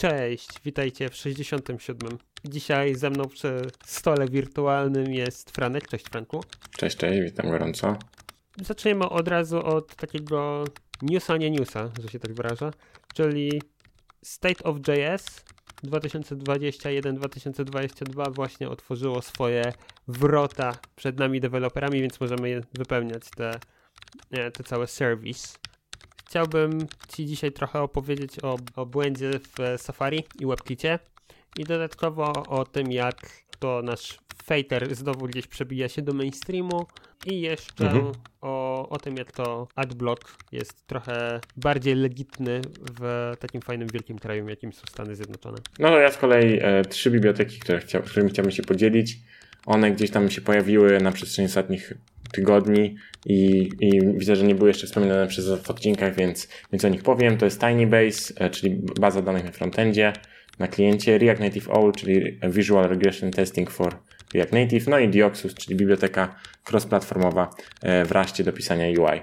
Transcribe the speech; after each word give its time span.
Cześć, 0.00 0.48
witajcie 0.64 1.08
w 1.08 1.16
67. 1.16 2.18
Dzisiaj 2.44 2.94
ze 2.94 3.10
mną 3.10 3.28
przy 3.28 3.62
stole 3.86 4.28
wirtualnym 4.28 5.12
jest 5.12 5.50
Franek. 5.50 5.88
Cześć 5.88 6.04
Franku. 6.04 6.40
Cześć, 6.76 6.96
cześć, 6.96 7.20
witam 7.20 7.50
gorąco. 7.50 7.96
Zaczniemy 8.62 9.08
od 9.08 9.28
razu 9.28 9.66
od 9.66 9.96
takiego 9.96 10.64
newsa, 11.02 11.36
nie 11.36 11.50
newsa, 11.50 11.90
że 12.02 12.08
się 12.08 12.18
tak 12.18 12.32
wyraża, 12.32 12.70
czyli 13.14 13.62
State 14.22 14.64
of 14.64 14.76
JS 14.76 15.44
2021-2022 15.84 18.34
właśnie 18.34 18.68
otworzyło 18.68 19.22
swoje 19.22 19.72
wrota 20.08 20.78
przed 20.96 21.18
nami 21.18 21.40
deweloperami, 21.40 22.00
więc 22.00 22.20
możemy 22.20 22.62
wypełniać 22.74 23.22
te, 23.36 23.60
te 24.30 24.64
całe 24.64 24.86
service. 24.86 25.59
Chciałbym 26.30 26.86
Ci 27.08 27.26
dzisiaj 27.26 27.52
trochę 27.52 27.80
opowiedzieć 27.80 28.30
o, 28.42 28.56
o 28.76 28.86
błędzie 28.86 29.30
w 29.32 29.80
Safari 29.80 30.24
i 30.40 30.46
WebKicie 30.46 30.98
i 31.58 31.64
dodatkowo 31.64 32.32
o 32.48 32.64
tym, 32.64 32.92
jak 32.92 33.16
to 33.58 33.82
nasz 33.82 34.18
Fater 34.44 34.94
znowu 34.94 35.26
gdzieś 35.26 35.46
przebija 35.46 35.88
się 35.88 36.02
do 36.02 36.12
mainstreamu 36.12 36.86
i 37.26 37.40
jeszcze 37.40 37.84
mhm. 37.84 38.12
o, 38.40 38.88
o 38.88 38.98
tym, 38.98 39.16
jak 39.16 39.32
to 39.32 39.68
AdBlock 39.74 40.36
jest 40.52 40.86
trochę 40.86 41.40
bardziej 41.56 41.94
legitny 41.94 42.60
w 43.00 43.34
takim 43.40 43.60
fajnym, 43.60 43.88
wielkim 43.88 44.18
kraju, 44.18 44.48
jakim 44.48 44.72
są 44.72 44.82
Stany 44.88 45.16
Zjednoczone. 45.16 45.58
No 45.78 45.88
to 45.88 45.98
ja 45.98 46.10
z 46.10 46.18
kolei 46.18 46.58
e, 46.62 46.84
trzy 46.84 47.10
biblioteki, 47.10 47.58
które 47.58 47.80
chcia, 47.80 48.00
którymi 48.00 48.30
chciałbym 48.30 48.52
się 48.52 48.62
podzielić. 48.62 49.18
One 49.66 49.92
gdzieś 49.92 50.10
tam 50.10 50.30
się 50.30 50.40
pojawiły 50.40 51.00
na 51.00 51.12
przestrzeni 51.12 51.46
ostatnich 51.46 51.92
tygodni 52.32 52.96
i, 53.26 53.68
i 53.80 54.00
widzę, 54.14 54.36
że 54.36 54.44
nie 54.44 54.54
były 54.54 54.70
jeszcze 54.70 54.86
wspominane 54.86 55.26
przez 55.26 55.62
w 55.62 55.70
odcinkach, 55.70 56.14
więc, 56.14 56.48
więc 56.72 56.84
o 56.84 56.88
nich 56.88 57.02
powiem. 57.02 57.38
To 57.38 57.44
jest 57.44 57.60
TinyBase, 57.60 58.34
e, 58.36 58.50
czyli 58.50 58.80
baza 59.00 59.22
danych 59.22 59.44
na 59.44 59.52
frontendzie, 59.52 60.12
na 60.58 60.68
kliencie, 60.68 61.18
React 61.18 61.40
Native 61.40 61.68
OWL, 61.68 61.92
czyli 61.92 62.38
Visual 62.50 62.88
Regression 62.88 63.30
Testing 63.30 63.70
for 63.70 63.96
React 64.34 64.52
Native, 64.52 64.86
no 64.88 64.98
i 64.98 65.08
Dioxus, 65.08 65.54
czyli 65.54 65.76
biblioteka 65.76 66.34
cross-platformowa 66.70 67.50
e, 67.82 68.04
w 68.04 68.12
raście 68.12 68.44
do 68.44 68.52
pisania 68.52 68.86
UI. 68.86 69.20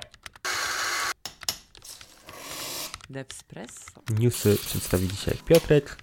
Devspresso. 3.09 4.02
Newsy 4.19 4.55
przedstawi 4.55 5.08
dzisiaj 5.08 5.36
Piotrek 5.45 5.97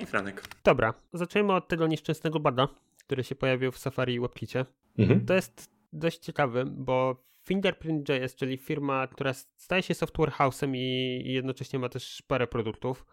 i 0.00 0.06
Franek. 0.06 0.42
Dobra, 0.64 0.94
zaczniemy 1.12 1.52
od 1.52 1.68
tego 1.68 1.86
nieszczęsnego 1.86 2.40
bada, 2.40 2.68
który 2.98 3.24
się 3.24 3.34
pojawił 3.34 3.72
w 3.72 3.78
Safari 3.78 4.14
i 4.14 4.20
WebKicie. 4.20 4.64
Mhm. 4.98 5.26
To 5.26 5.34
jest 5.34 5.70
dość 5.92 6.18
ciekawy, 6.18 6.64
bo 6.66 7.24
Fingerprint.js, 7.44 8.34
czyli 8.34 8.56
firma, 8.56 9.06
która 9.06 9.32
staje 9.56 9.82
się 9.82 9.94
software 9.94 10.30
house'em 10.30 10.76
i, 10.76 11.32
jednocześnie 11.32 11.78
ma 11.78 11.88
też 11.88 12.22
parę 12.26 12.46
produktów, 12.46 13.06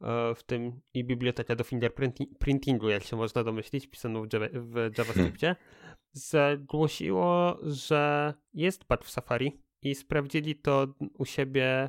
e, 0.00 0.34
w 0.34 0.42
tym 0.42 0.80
i 0.94 1.04
biblioteka 1.04 1.56
do 1.56 1.64
fingerprintingu, 1.64 2.88
jak 2.88 3.02
się 3.02 3.16
można 3.16 3.44
domyślić, 3.44 3.86
pisaną 3.86 4.22
w, 4.22 4.32
Java, 4.32 4.46
w 4.52 4.98
JavaScriptie, 4.98 5.56
zgłosiło, 6.12 7.58
że 7.62 8.34
jest 8.54 8.84
bug 8.88 9.04
w 9.04 9.10
Safari 9.10 9.62
i 9.82 9.94
sprawdzili 9.94 10.56
to 10.56 10.94
u 11.18 11.24
siebie 11.24 11.88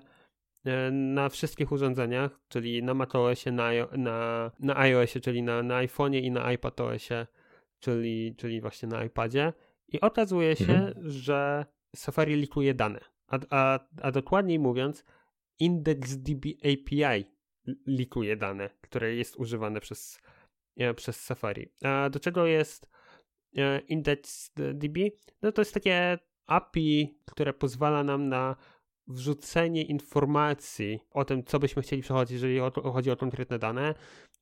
e, 0.65 0.91
na 0.91 1.29
wszystkich 1.29 1.71
urządzeniach, 1.71 2.39
czyli 2.47 2.83
na 2.83 2.93
macOSie, 2.93 3.51
na, 3.51 3.69
na, 3.97 4.51
na 4.59 4.77
iOSie, 4.77 5.19
czyli 5.19 5.43
na, 5.43 5.63
na 5.63 5.83
iPhone'ie 5.83 6.21
i 6.21 6.31
na 6.31 6.51
iPadOSie, 6.51 7.27
czyli, 7.79 8.35
czyli 8.35 8.61
właśnie 8.61 8.87
na 8.87 9.03
iPadzie 9.03 9.53
i 9.93 10.01
okazuje 10.01 10.55
się, 10.55 10.73
mhm. 10.73 11.09
że 11.09 11.65
Safari 11.95 12.35
likuje 12.35 12.73
dane. 12.73 12.99
A, 13.27 13.39
a, 13.49 13.79
a 14.01 14.11
dokładniej 14.11 14.59
mówiąc, 14.59 15.05
IndexDB 15.59 16.45
API 16.59 17.25
likuje 17.87 18.37
dane, 18.37 18.69
które 18.81 19.15
jest 19.15 19.35
używane 19.35 19.81
przez, 19.81 20.19
e, 20.77 20.93
przez 20.93 21.19
Safari. 21.19 21.71
A 21.83 22.09
do 22.09 22.19
czego 22.19 22.45
jest 22.45 22.89
e, 23.57 23.79
IndexDB? 23.79 24.97
No 25.41 25.51
to 25.51 25.61
jest 25.61 25.73
takie 25.73 26.17
API, 26.45 27.19
które 27.25 27.53
pozwala 27.53 28.03
nam 28.03 28.29
na 28.29 28.55
wrzucenie 29.07 29.83
informacji 29.83 30.99
o 31.11 31.25
tym, 31.25 31.43
co 31.43 31.59
byśmy 31.59 31.81
chcieli 31.81 32.01
przechodzić, 32.01 32.31
jeżeli 32.31 32.59
chodzi 32.93 33.11
o 33.11 33.17
konkretne 33.17 33.59
dane, 33.59 33.95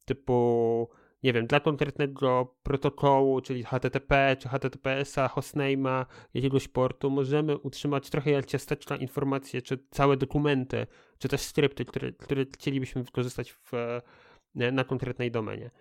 typu 0.06 0.90
nie 1.24 1.34
wiem, 1.34 1.48
dla 1.48 1.59
konkretnego 1.59 2.56
protokołu, 2.64 3.42
czyli 3.42 3.64
HTTP 3.64 4.36
czy 4.40 4.50
HTTPS-a, 4.50 5.28
hostname'a, 5.28 6.06
jakiegoś 6.34 6.68
portu, 6.68 7.09
możemy 7.09 7.58
utrzymać 7.58 8.09
trochę 8.09 8.32
jak 8.32 8.46
ciasteczka 8.46 8.96
informacje, 8.96 9.62
czy 9.62 9.78
całe 9.90 10.18
dokumenty, 10.18 10.88
czy 11.18 11.28
też 11.28 11.42
skrypty, 11.42 11.86
które, 11.86 12.12
które 12.12 12.46
chcielibyśmy 12.54 13.04
wykorzystać 13.04 13.52
w, 13.52 13.74
e, 13.74 14.72
na 14.72 14.84
konkretnej 14.84 15.32
domenie. 15.32 15.72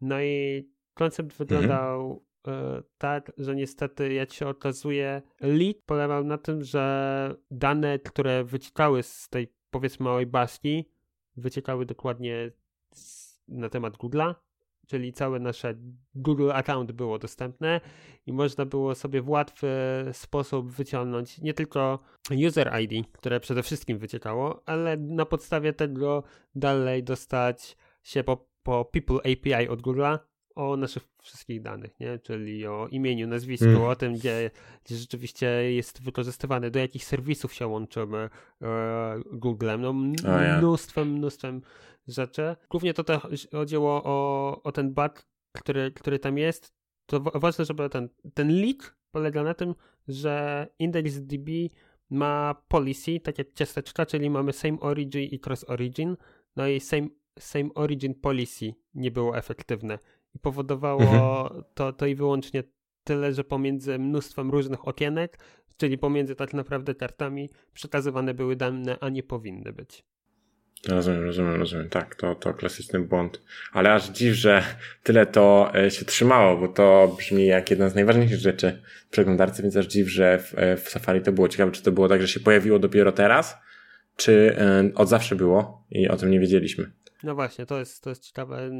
No 0.00 0.22
i 0.22 0.68
koncept 0.94 1.30
mhm. 1.30 1.38
wyglądał 1.38 2.24
mhm. 2.44 2.82
tak, 2.98 3.32
że 3.38 3.54
niestety, 3.54 4.12
jak 4.12 4.32
się 4.32 4.48
okazuje, 4.48 5.22
lead 5.40 5.76
polegał 5.86 6.24
na 6.24 6.38
tym, 6.38 6.64
że 6.64 7.34
dane, 7.50 7.98
które 7.98 8.44
wyciekały 8.44 9.02
z 9.02 9.28
tej 9.28 9.54
powiedzmy 9.70 10.04
małej 10.04 10.26
baski, 10.26 10.90
wyciekały 11.36 11.86
dokładnie 11.86 12.50
z, 12.92 13.40
na 13.48 13.68
temat 13.68 13.96
Google'a, 13.96 14.34
czyli 14.86 15.12
całe 15.12 15.40
nasze 15.40 15.74
Google 16.14 16.50
account 16.52 16.92
było 16.92 17.18
dostępne 17.18 17.80
i 18.26 18.32
można 18.32 18.66
było 18.66 18.94
sobie 18.94 19.22
w 19.22 19.28
łatwy 19.28 19.68
sposób 20.12 20.70
wyciągnąć 20.70 21.38
nie 21.38 21.54
tylko 21.54 21.98
user 22.46 22.72
ID, 22.80 23.06
które 23.12 23.40
przede 23.40 23.62
wszystkim 23.62 23.98
wyciekało, 23.98 24.62
ale 24.66 24.96
na 24.96 25.26
podstawie 25.26 25.72
tego 25.72 26.22
dalej 26.54 27.04
dostać 27.04 27.76
się 28.02 28.24
po, 28.24 28.46
po 28.62 28.84
People 28.84 29.18
API 29.18 29.68
od 29.68 29.82
Google'a 29.82 30.18
o 30.54 30.76
naszych 30.76 31.02
wszystkich 31.22 31.62
danych, 31.62 32.00
nie? 32.00 32.18
czyli 32.18 32.66
o 32.66 32.88
imieniu, 32.90 33.26
nazwisku, 33.26 33.66
mm. 33.66 33.82
o 33.82 33.96
tym, 33.96 34.14
gdzie, 34.14 34.50
gdzie 34.84 34.96
rzeczywiście 34.96 35.46
jest 35.72 36.02
wykorzystywane, 36.02 36.70
do 36.70 36.78
jakich 36.78 37.04
serwisów 37.04 37.54
się 37.54 37.66
łączymy 37.66 38.30
e, 38.62 39.20
Googlem. 39.32 39.82
No, 39.82 39.92
mnóstwem, 40.58 41.12
mnóstwem 41.12 41.62
rzeczy. 42.06 42.56
Głównie 42.70 42.94
to 42.94 43.20
chodziło 43.52 44.02
o, 44.04 44.62
o 44.62 44.72
ten 44.72 44.94
bug, 44.94 45.26
który, 45.52 45.92
który 45.92 46.18
tam 46.18 46.38
jest. 46.38 46.74
To 47.06 47.20
ważne, 47.20 47.64
żeby 47.64 47.88
ten, 47.88 48.08
ten 48.34 48.60
leak 48.60 48.96
polega 49.10 49.42
na 49.42 49.54
tym, 49.54 49.74
że 50.08 50.66
IndexDB 50.78 51.48
ma 52.10 52.62
policy, 52.68 53.20
tak 53.20 53.38
jak 53.38 53.52
ciasteczka, 53.52 54.06
czyli 54.06 54.30
mamy 54.30 54.52
same 54.52 54.80
origin 54.80 55.22
i 55.22 55.40
cross 55.46 55.64
origin, 55.68 56.16
no 56.56 56.68
i 56.68 56.80
same, 56.80 57.08
same 57.38 57.68
origin 57.74 58.14
policy 58.14 58.74
nie 58.94 59.10
było 59.10 59.38
efektywne 59.38 59.98
i 60.34 60.38
powodowało 60.38 61.02
mhm. 61.02 61.64
to, 61.74 61.92
to 61.92 62.06
i 62.06 62.14
wyłącznie 62.14 62.62
tyle, 63.04 63.32
że 63.32 63.44
pomiędzy 63.44 63.98
mnóstwem 63.98 64.50
różnych 64.50 64.88
okienek, 64.88 65.38
czyli 65.76 65.98
pomiędzy 65.98 66.34
tak 66.34 66.54
naprawdę 66.54 66.94
kartami 66.94 67.50
przekazywane 67.72 68.34
były 68.34 68.56
dane, 68.56 68.98
a 69.00 69.08
nie 69.08 69.22
powinny 69.22 69.72
być. 69.72 70.04
Rozumiem, 70.88 71.24
rozumiem, 71.24 71.54
rozumiem. 71.54 71.88
Tak, 71.88 72.14
to, 72.14 72.34
to 72.34 72.54
klasyczny 72.54 73.00
błąd. 73.00 73.42
Ale 73.72 73.92
aż 73.92 74.08
dziw, 74.08 74.34
że 74.34 74.62
tyle 75.02 75.26
to 75.26 75.72
e, 75.74 75.90
się 75.90 76.04
trzymało, 76.04 76.56
bo 76.56 76.68
to 76.68 77.14
brzmi 77.18 77.46
jak 77.46 77.70
jedna 77.70 77.88
z 77.88 77.94
najważniejszych 77.94 78.38
rzeczy 78.38 78.82
w 79.06 79.10
przeglądarce, 79.10 79.62
więc 79.62 79.76
aż 79.76 79.86
dziw, 79.86 80.08
że 80.08 80.38
w, 80.38 80.58
e, 80.58 80.76
w 80.76 80.88
Safari 80.88 81.22
to 81.22 81.32
było. 81.32 81.48
Ciekawe, 81.48 81.72
czy 81.72 81.82
to 81.82 81.92
było 81.92 82.08
tak, 82.08 82.20
że 82.20 82.28
się 82.28 82.40
pojawiło 82.40 82.78
dopiero 82.78 83.12
teraz, 83.12 83.56
czy 84.16 84.56
e, 84.58 84.90
od 84.94 85.08
zawsze 85.08 85.36
było 85.36 85.86
i 85.90 86.08
o 86.08 86.16
tym 86.16 86.30
nie 86.30 86.40
wiedzieliśmy. 86.40 86.90
No 87.22 87.34
właśnie, 87.34 87.66
to 87.66 87.78
jest, 87.78 88.04
to 88.04 88.10
jest 88.10 88.26
ciekawe. 88.26 88.70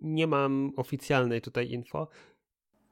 Nie 0.00 0.26
mam 0.26 0.72
oficjalnej 0.76 1.40
tutaj 1.40 1.70
info. 1.70 2.08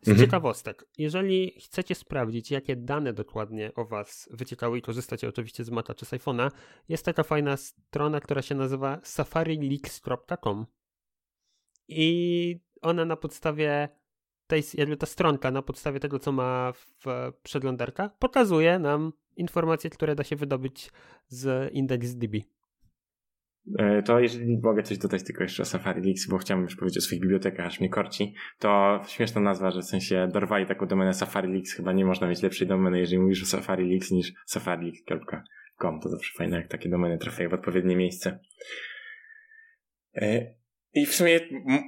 Z 0.06 0.08
mhm. 0.08 0.26
ciekawostek, 0.26 0.84
jeżeli 0.98 1.60
chcecie 1.60 1.94
sprawdzić, 1.94 2.50
jakie 2.50 2.76
dane 2.76 3.12
dokładnie 3.12 3.74
o 3.74 3.84
Was 3.84 4.28
wyciekały 4.32 4.78
i 4.78 4.82
korzystacie 4.82 5.28
oczywiście 5.28 5.64
z 5.64 5.70
Maca 5.70 5.94
czy 5.94 6.06
z 6.06 6.10
iPhone'a, 6.10 6.50
jest 6.88 7.04
taka 7.04 7.22
fajna 7.22 7.56
strona, 7.56 8.20
która 8.20 8.42
się 8.42 8.54
nazywa 8.54 9.00
safarilleaks.com 9.02 10.66
i 11.88 12.60
ona 12.82 13.04
na 13.04 13.16
podstawie 13.16 13.88
tej, 14.46 14.62
jakby 14.74 14.96
ta 14.96 15.06
stronka 15.06 15.50
na 15.50 15.62
podstawie 15.62 16.00
tego, 16.00 16.18
co 16.18 16.32
ma 16.32 16.72
w 16.72 17.32
przeglądarkach, 17.42 18.18
pokazuje 18.18 18.78
nam 18.78 19.12
informacje, 19.36 19.90
które 19.90 20.14
da 20.14 20.24
się 20.24 20.36
wydobyć 20.36 20.92
z 21.28 21.72
IndexDB. 21.72 22.34
E, 22.34 22.55
to 24.04 24.20
jeżeli 24.20 24.58
mogę 24.58 24.82
coś 24.82 24.98
dodać 24.98 25.22
tylko 25.22 25.42
jeszcze 25.42 25.62
o 25.62 25.66
Safari 25.66 26.02
Leaks, 26.02 26.28
bo 26.28 26.38
chciałbym 26.38 26.64
już 26.64 26.76
powiedzieć 26.76 26.98
o 26.98 27.00
swoich 27.00 27.20
bibliotekach, 27.20 27.66
aż 27.66 27.80
mnie 27.80 27.88
korci, 27.88 28.34
to 28.58 29.00
śmieszna 29.08 29.40
nazwa, 29.40 29.70
że 29.70 29.80
w 29.80 29.84
sensie 29.84 30.28
dorwali 30.32 30.66
taką 30.66 30.86
domenę 30.86 31.14
Safari 31.14 31.52
Leaks, 31.52 31.72
chyba 31.72 31.92
nie 31.92 32.04
można 32.04 32.28
mieć 32.28 32.42
lepszej 32.42 32.66
domeny, 32.66 32.98
jeżeli 32.98 33.18
mówisz 33.18 33.42
o 33.42 33.46
Safari 33.46 33.90
Leaks 33.90 34.10
niż 34.10 34.32
safarileaks.com. 34.46 36.00
To 36.00 36.08
zawsze 36.08 36.38
fajne, 36.38 36.56
jak 36.56 36.68
takie 36.68 36.88
domeny 36.88 37.18
trafiają 37.18 37.50
w 37.50 37.54
odpowiednie 37.54 37.96
miejsce. 37.96 38.38
E, 40.14 40.54
I 40.94 41.06
w 41.06 41.14
sumie 41.14 41.40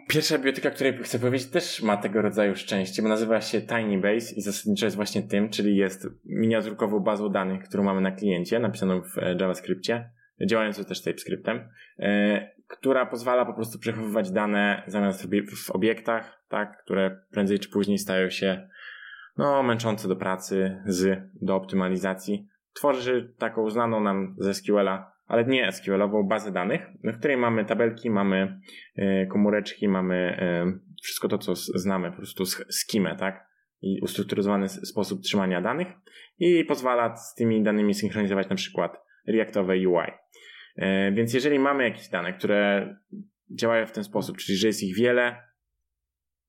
pierwsza 0.08 0.38
biblioteka, 0.38 0.70
której 0.70 0.98
chcę 1.02 1.19
powiedzieć, 1.19 1.50
też 1.50 1.82
ma 1.82 1.96
tego 1.96 2.22
rodzaju 2.22 2.56
szczęście, 2.56 3.02
bo 3.02 3.08
nazywa 3.08 3.40
się 3.40 3.60
TinyBase 3.60 4.34
i 4.34 4.40
zasadniczo 4.40 4.86
jest 4.86 4.96
właśnie 4.96 5.22
tym, 5.22 5.48
czyli 5.48 5.76
jest 5.76 6.06
miniaturkową 6.25 7.00
bazą 7.00 7.28
danych, 7.28 7.62
którą 7.69 7.84
mamy 7.84 8.00
na 8.00 8.12
kliencie, 8.12 8.58
napisaną 8.58 9.02
w 9.02 9.19
e, 9.19 9.36
JavaScriptie 9.40 10.17
działający 10.46 10.85
też 10.85 11.02
TypeScriptem, 11.02 11.69
e, 11.99 12.50
która 12.69 13.06
pozwala 13.06 13.44
po 13.44 13.55
prostu 13.55 13.79
przechowywać 13.79 14.31
dane 14.31 14.82
zamiast 14.87 15.29
w 15.67 15.70
obiektach, 15.70 16.44
tak, 16.49 16.82
które 16.85 17.20
prędzej 17.31 17.58
czy 17.58 17.69
później 17.69 17.99
stają 17.99 18.31
się 18.31 18.69
no, 19.37 19.62
męczące 19.62 20.08
do 20.08 20.17
pracy, 20.17 20.82
z, 20.87 21.23
do 21.43 21.56
optymalizacji. 21.56 22.49
Tworzy 22.73 23.35
taką 23.38 23.70
znaną 23.70 24.00
nam 24.00 24.35
ze 24.38 24.55
SQL-a, 24.55 25.12
ale 25.26 25.44
nie 25.44 25.73
SQL-ową 25.73 26.29
bazę 26.29 26.52
danych, 26.52 26.87
w 27.05 27.19
której 27.19 27.37
mamy 27.37 27.64
tabelki, 27.64 28.11
mamy 28.11 28.61
y, 28.99 29.26
komóreczki, 29.31 29.88
mamy 29.88 30.40
y, 30.96 31.02
wszystko 31.02 31.29
to, 31.29 31.38
co 31.38 31.55
znamy, 31.55 32.11
po 32.11 32.17
prostu 32.17 32.44
schemę, 32.70 33.17
tak? 33.17 33.49
I 33.82 34.00
ustrukturyzowany 34.02 34.69
sposób 34.69 35.23
trzymania 35.23 35.61
danych 35.61 35.88
i 36.38 36.64
pozwala 36.64 37.17
z 37.17 37.35
tymi 37.35 37.62
danymi 37.62 37.94
synchronizować 37.94 38.49
na 38.49 38.56
przykład 38.56 39.00
Reactowe 39.26 39.75
UI. 39.75 40.12
Y, 40.78 41.12
więc 41.12 41.34
jeżeli 41.34 41.58
mamy 41.58 41.84
jakieś 41.84 42.08
dane, 42.08 42.32
które 42.32 42.96
działają 43.50 43.86
w 43.86 43.92
ten 43.92 44.04
sposób, 44.04 44.36
czyli 44.36 44.58
że 44.58 44.66
jest 44.66 44.82
ich 44.82 44.96
wiele, 44.96 45.36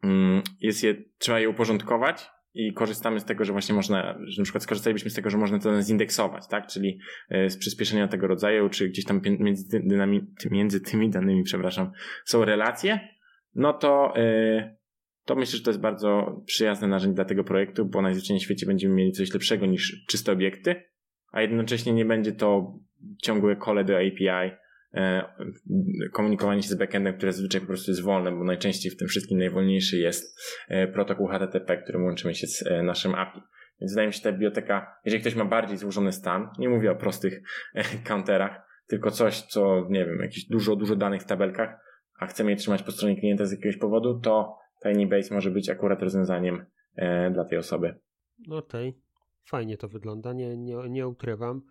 mm, 0.03 0.41
jest 0.59 0.83
je, 0.83 0.95
trzeba 1.17 1.39
je 1.39 1.49
uporządkować, 1.49 2.29
i 2.53 2.73
korzystamy 2.73 3.19
z 3.19 3.25
tego, 3.25 3.45
że 3.45 3.51
właśnie 3.51 3.75
można, 3.75 4.17
że 4.27 4.41
na 4.41 4.43
przykład 4.43 4.63
skorzystalibyśmy 4.63 5.09
z 5.09 5.13
tego, 5.13 5.29
że 5.29 5.37
można 5.37 5.59
to 5.59 5.81
zindeksować, 5.81 6.47
tak? 6.47 6.67
Czyli 6.67 6.99
e, 7.29 7.49
z 7.49 7.57
przyspieszenia 7.57 8.07
tego 8.07 8.27
rodzaju, 8.27 8.69
czy 8.69 8.89
gdzieś 8.89 9.05
tam 9.05 9.21
między, 9.39 9.79
dynami, 9.83 10.21
między 10.51 10.81
tymi 10.81 11.09
danymi, 11.09 11.43
przepraszam, 11.43 11.91
są 12.25 12.45
relacje, 12.45 12.99
no 13.55 13.73
to, 13.73 14.13
e, 14.15 14.75
to 15.25 15.35
myślę, 15.35 15.57
że 15.57 15.63
to 15.63 15.69
jest 15.69 15.81
bardzo 15.81 16.41
przyjazne 16.45 16.87
narzędzie 16.87 17.15
dla 17.15 17.25
tego 17.25 17.43
projektu, 17.43 17.85
bo 17.85 18.01
najzwyczajniej 18.01 18.39
w 18.39 18.43
świecie 18.43 18.65
będziemy 18.65 18.95
mieli 18.95 19.11
coś 19.11 19.33
lepszego 19.33 19.65
niż 19.65 20.05
czyste 20.07 20.31
obiekty, 20.31 20.75
a 21.31 21.41
jednocześnie 21.41 21.93
nie 21.93 22.05
będzie 22.05 22.31
to 22.31 22.79
ciągłe 23.21 23.55
kole 23.55 23.83
do 23.83 23.97
API, 23.97 24.51
E, 24.93 25.23
komunikowanie 26.11 26.63
się 26.63 26.69
z 26.69 26.75
backendem, 26.75 27.17
które 27.17 27.33
zazwyczaj 27.33 27.61
po 27.61 27.67
prostu 27.67 27.91
jest 27.91 28.03
wolne, 28.03 28.31
bo 28.31 28.43
najczęściej 28.43 28.91
w 28.91 28.97
tym 28.97 29.07
wszystkim 29.07 29.37
najwolniejszy 29.37 29.97
jest 29.97 30.39
e, 30.67 30.87
protokół 30.87 31.27
HTTP, 31.27 31.77
którym 31.77 32.03
łączymy 32.03 32.35
się 32.35 32.47
z 32.47 32.67
e, 32.67 32.83
naszym 32.83 33.15
API. 33.15 33.41
Więc 33.81 33.91
wydaje 33.91 34.07
mi 34.07 34.13
się, 34.13 34.21
ta 34.21 34.31
biblioteka, 34.31 34.95
jeżeli 35.05 35.21
ktoś 35.21 35.35
ma 35.35 35.45
bardziej 35.45 35.77
złożony 35.77 36.11
stan, 36.11 36.49
nie 36.59 36.69
mówię 36.69 36.91
o 36.91 36.95
prostych 36.95 37.41
counterach, 38.07 38.61
tylko 38.87 39.11
coś, 39.11 39.41
co, 39.41 39.87
nie 39.89 40.05
wiem, 40.05 40.19
jakieś 40.19 40.45
dużo, 40.45 40.75
dużo 40.75 40.95
danych 40.95 41.21
w 41.21 41.25
tabelkach, 41.25 41.79
a 42.19 42.25
chcemy 42.25 42.51
je 42.51 42.57
trzymać 42.57 42.83
po 42.83 42.91
stronie 42.91 43.19
klienta 43.19 43.45
z 43.45 43.51
jakiegoś 43.51 43.77
powodu, 43.77 44.19
to 44.19 44.57
Tinybase 44.83 45.33
może 45.33 45.51
być 45.51 45.69
akurat 45.69 46.01
rozwiązaniem 46.01 46.65
dla 47.33 47.45
tej 47.45 47.57
osoby. 47.57 47.95
Okej, 48.51 48.89
okay. 48.89 49.01
fajnie 49.45 49.77
to 49.77 49.87
wygląda, 49.87 50.33
nie, 50.33 50.57
nie, 50.57 50.75
nie 50.89 51.07
ukrywam. 51.07 51.61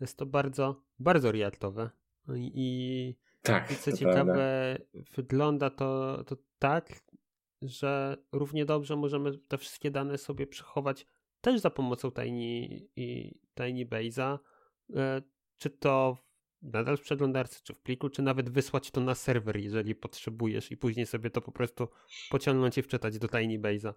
Jest 0.00 0.18
to 0.18 0.26
bardzo, 0.26 0.82
bardzo 0.98 1.32
reaktowe. 1.32 1.90
I, 2.36 3.14
tak, 3.42 3.70
i 3.70 3.76
co 3.76 3.92
ciekawe, 3.92 4.24
prawda. 4.24 5.12
wygląda 5.16 5.70
to, 5.70 6.24
to 6.26 6.36
tak, 6.58 7.00
że 7.62 8.16
równie 8.32 8.64
dobrze 8.64 8.96
możemy 8.96 9.38
te 9.38 9.58
wszystkie 9.58 9.90
dane 9.90 10.18
sobie 10.18 10.46
przechować 10.46 11.06
też 11.40 11.60
za 11.60 11.70
pomocą 11.70 12.10
Tiny, 12.10 12.80
i 12.96 13.38
Tiny 13.54 13.86
Base'a, 13.86 14.38
e, 14.96 15.22
czy 15.58 15.70
to 15.70 16.16
nadal 16.62 16.96
w 16.96 17.00
przeglądarce, 17.00 17.60
czy 17.62 17.74
w 17.74 17.80
pliku, 17.80 18.08
czy 18.08 18.22
nawet 18.22 18.50
wysłać 18.50 18.90
to 18.90 19.00
na 19.00 19.14
serwer, 19.14 19.56
jeżeli 19.56 19.94
potrzebujesz 19.94 20.72
i 20.72 20.76
później 20.76 21.06
sobie 21.06 21.30
to 21.30 21.40
po 21.40 21.52
prostu 21.52 21.88
pociągnąć 22.30 22.78
i 22.78 22.82
wczytać 22.82 23.18
do 23.18 23.28
Tiny 23.28 23.58
Base'a. 23.58 23.94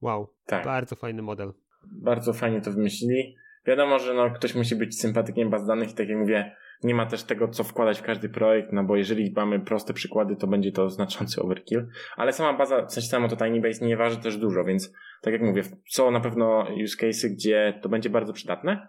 Wow, 0.00 0.34
tak. 0.46 0.64
bardzo 0.64 0.96
fajny 0.96 1.22
model. 1.22 1.52
Bardzo 1.84 2.32
fajnie 2.32 2.60
to 2.60 2.72
wymyślili. 2.72 3.36
Wiadomo, 3.66 3.98
że 3.98 4.14
no, 4.14 4.30
ktoś 4.30 4.54
musi 4.54 4.76
być 4.76 5.00
sympatykiem 5.00 5.50
baz 5.50 5.66
danych 5.66 5.90
i 5.90 5.94
tak 5.94 6.08
jak 6.08 6.18
mówię, 6.18 6.56
nie 6.82 6.94
ma 6.94 7.06
też 7.06 7.22
tego, 7.22 7.48
co 7.48 7.64
wkładać 7.64 8.00
w 8.00 8.02
każdy 8.02 8.28
projekt, 8.28 8.72
no 8.72 8.84
bo 8.84 8.96
jeżeli 8.96 9.32
mamy 9.36 9.60
proste 9.60 9.94
przykłady, 9.94 10.36
to 10.36 10.46
będzie 10.46 10.72
to 10.72 10.90
znaczący 10.90 11.42
overkill. 11.42 11.86
Ale 12.16 12.32
sama 12.32 12.58
baza, 12.58 12.86
w 12.86 12.92
sensie 12.92 13.08
samo 13.08 13.28
to 13.28 13.36
Tiny 13.36 13.60
Base 13.60 13.86
nie 13.86 13.96
waży 13.96 14.16
też 14.16 14.36
dużo, 14.36 14.64
więc 14.64 14.92
tak 15.22 15.32
jak 15.32 15.42
mówię, 15.42 15.62
są 15.90 16.10
na 16.10 16.20
pewno 16.20 16.66
use 16.84 16.96
cases, 16.96 17.32
gdzie 17.32 17.78
to 17.82 17.88
będzie 17.88 18.10
bardzo 18.10 18.32
przydatne, 18.32 18.88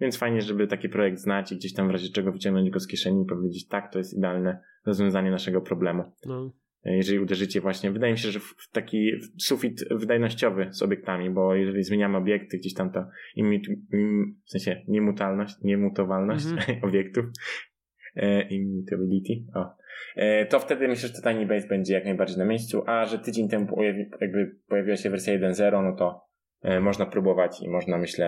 więc 0.00 0.18
fajnie, 0.18 0.40
żeby 0.40 0.66
taki 0.66 0.88
projekt 0.88 1.18
znać 1.18 1.52
i 1.52 1.56
gdzieś 1.56 1.74
tam 1.74 1.88
w 1.88 1.90
razie 1.90 2.12
czego 2.12 2.32
wyciągnąć 2.32 2.70
go 2.70 2.80
z 2.80 2.86
kieszeni 2.86 3.22
i 3.22 3.26
powiedzieć, 3.26 3.68
tak, 3.68 3.92
to 3.92 3.98
jest 3.98 4.18
idealne 4.18 4.62
rozwiązanie 4.86 5.30
naszego 5.30 5.60
problemu. 5.60 6.12
No 6.26 6.50
jeżeli 6.94 7.18
uderzycie 7.18 7.60
właśnie, 7.60 7.90
wydaje 7.90 8.12
mi 8.12 8.18
się, 8.18 8.30
że 8.30 8.40
w 8.40 8.70
taki 8.72 9.12
sufit 9.38 9.84
wydajnościowy 9.90 10.68
z 10.70 10.82
obiektami, 10.82 11.30
bo 11.30 11.54
jeżeli 11.54 11.82
zmieniamy 11.82 12.16
obiekty, 12.16 12.58
gdzieś 12.58 12.74
tam 12.74 12.92
to 12.92 13.06
imit, 13.36 13.68
im, 13.92 14.36
w 14.46 14.50
sensie 14.50 14.82
niemutalność, 14.88 15.54
niemutowalność 15.62 16.44
mm-hmm. 16.44 16.84
obiektów, 16.88 17.24
e, 18.16 18.48
immutability, 18.48 19.44
o, 19.54 19.76
e, 20.16 20.46
to 20.46 20.60
wtedy 20.60 20.88
myślę, 20.88 21.08
że 21.08 21.14
to 21.14 21.30
Tiny 21.30 21.46
Base 21.46 21.68
będzie 21.68 21.94
jak 21.94 22.04
najbardziej 22.04 22.38
na 22.38 22.44
miejscu, 22.44 22.82
a 22.86 23.06
że 23.06 23.18
tydzień 23.18 23.48
temu 23.48 23.66
pojawi, 23.66 24.10
jakby 24.20 24.56
pojawiła 24.68 24.96
się 24.96 25.10
wersja 25.10 25.38
1.0, 25.38 25.82
no 25.82 25.96
to 25.96 26.26
e, 26.62 26.80
można 26.80 27.06
próbować 27.06 27.62
i 27.62 27.68
można, 27.68 27.98
myślę, 27.98 28.26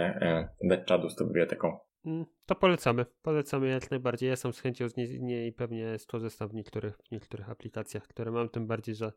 e, 0.62 0.68
dać 0.68 0.84
czadu 0.84 1.08
z 1.08 1.16
tą 1.16 1.24
biblioteką. 1.24 1.87
Mm, 2.04 2.26
to 2.46 2.54
polecamy. 2.54 3.06
Polecamy 3.22 3.68
jak 3.68 3.90
najbardziej. 3.90 4.28
Ja 4.28 4.36
sam 4.36 4.52
z 4.52 4.60
chęcią 4.60 4.88
z 4.88 4.96
niej 4.96 5.52
pewnie 5.52 5.98
skorzystam 5.98 6.48
w 6.48 6.54
niektórych, 6.54 6.96
w 6.96 7.10
niektórych 7.10 7.50
aplikacjach, 7.50 8.06
które 8.06 8.30
mam, 8.30 8.48
tym 8.48 8.66
bardziej, 8.66 8.94
że 8.94 9.12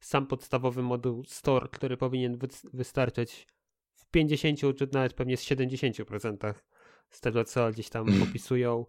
sam 0.00 0.26
podstawowy 0.26 0.82
moduł 0.82 1.24
Store, 1.24 1.68
który 1.68 1.96
powinien 1.96 2.38
wy 2.38 2.48
wystarczyć 2.72 3.46
w 3.94 4.10
50 4.10 4.60
czy 4.78 4.88
nawet 4.92 5.14
pewnie 5.14 5.36
z 5.36 5.44
70% 5.44 6.54
z 7.10 7.20
tego, 7.20 7.44
co 7.44 7.70
gdzieś 7.70 7.88
tam 7.88 8.06
opisują 8.30 8.86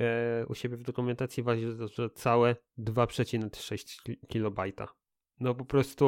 e, 0.00 0.46
u 0.46 0.54
siebie 0.54 0.76
w 0.76 0.82
dokumentacji, 0.82 1.42
waży, 1.42 1.88
że 1.94 2.10
całe 2.10 2.56
2,6 2.78 4.16
kilobajta. 4.28 4.88
No 5.40 5.54
po 5.54 5.64
prostu 5.64 6.04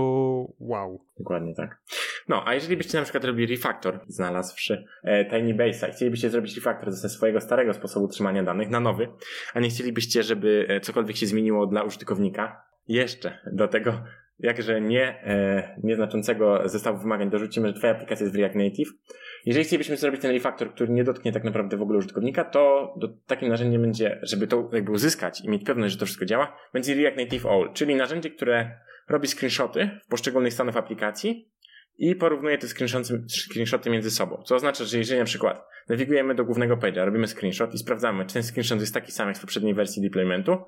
wow. 0.58 1.04
Dokładnie 1.18 1.54
tak. 1.54 1.82
No, 2.28 2.42
a 2.46 2.54
jeżeli 2.54 2.76
byście 2.76 2.98
na 2.98 3.04
przykład 3.04 3.24
robili 3.24 3.56
refactor, 3.56 4.00
znalazłszy 4.06 4.84
e, 5.04 5.24
Tiny 5.24 5.54
Base'a 5.54 5.92
chcielibyście 5.92 6.30
zrobić 6.30 6.56
refactor 6.56 6.92
ze 6.92 7.08
swojego 7.08 7.40
starego 7.40 7.74
sposobu 7.74 8.08
trzymania 8.08 8.42
danych 8.42 8.70
na 8.70 8.80
nowy, 8.80 9.08
a 9.54 9.60
nie 9.60 9.68
chcielibyście, 9.68 10.22
żeby 10.22 10.66
e, 10.68 10.80
cokolwiek 10.80 11.16
się 11.16 11.26
zmieniło 11.26 11.66
dla 11.66 11.82
użytkownika, 11.82 12.62
jeszcze 12.88 13.38
do 13.52 13.68
tego 13.68 14.02
jakże 14.38 14.80
nie, 14.80 15.02
e, 15.02 15.80
nieznaczącego 15.82 16.68
zestawu 16.68 16.98
wymagań 16.98 17.30
dorzucimy, 17.30 17.68
że 17.68 17.74
twoja 17.74 17.92
aplikacja 17.92 18.24
jest 18.24 18.36
w 18.36 18.38
React 18.38 18.56
Native. 18.56 18.92
Jeżeli 19.46 19.64
chcielibyśmy 19.64 19.96
zrobić 19.96 20.20
ten 20.20 20.30
refactor, 20.30 20.74
który 20.74 20.92
nie 20.92 21.04
dotknie 21.04 21.32
tak 21.32 21.44
naprawdę 21.44 21.76
w 21.76 21.82
ogóle 21.82 21.98
użytkownika, 21.98 22.44
to 22.44 22.94
do, 22.96 23.08
takim 23.26 23.48
narzędziem 23.48 23.82
będzie, 23.82 24.18
żeby 24.22 24.46
to 24.46 24.70
jakby 24.72 24.92
uzyskać 24.92 25.40
i 25.40 25.50
mieć 25.50 25.64
pewność, 25.64 25.92
że 25.92 26.00
to 26.00 26.06
wszystko 26.06 26.24
działa, 26.24 26.56
będzie 26.72 26.94
React 26.94 27.16
Native 27.16 27.46
All, 27.46 27.72
czyli 27.72 27.94
narzędzie, 27.94 28.30
które 28.30 28.80
robi 29.10 29.28
screenshoty 29.28 29.90
poszczególnych 30.08 30.52
stanów 30.52 30.76
aplikacji 30.76 31.50
i 31.98 32.16
porównuje 32.16 32.58
te 32.58 32.66
screenshoty 33.28 33.90
między 33.90 34.10
sobą. 34.10 34.42
Co 34.46 34.54
oznacza, 34.54 34.84
że 34.84 34.98
jeżeli 34.98 35.18
na 35.18 35.24
przykład 35.24 35.66
nawigujemy 35.88 36.34
do 36.34 36.44
głównego 36.44 36.76
page'a, 36.76 37.04
robimy 37.04 37.26
screenshot 37.26 37.74
i 37.74 37.78
sprawdzamy, 37.78 38.26
czy 38.26 38.34
ten 38.34 38.42
screenshot 38.42 38.80
jest 38.80 38.94
taki 38.94 39.12
sam 39.12 39.28
jak 39.28 39.36
z 39.36 39.40
poprzedniej 39.40 39.74
wersji 39.74 40.02
deploymentu 40.02 40.58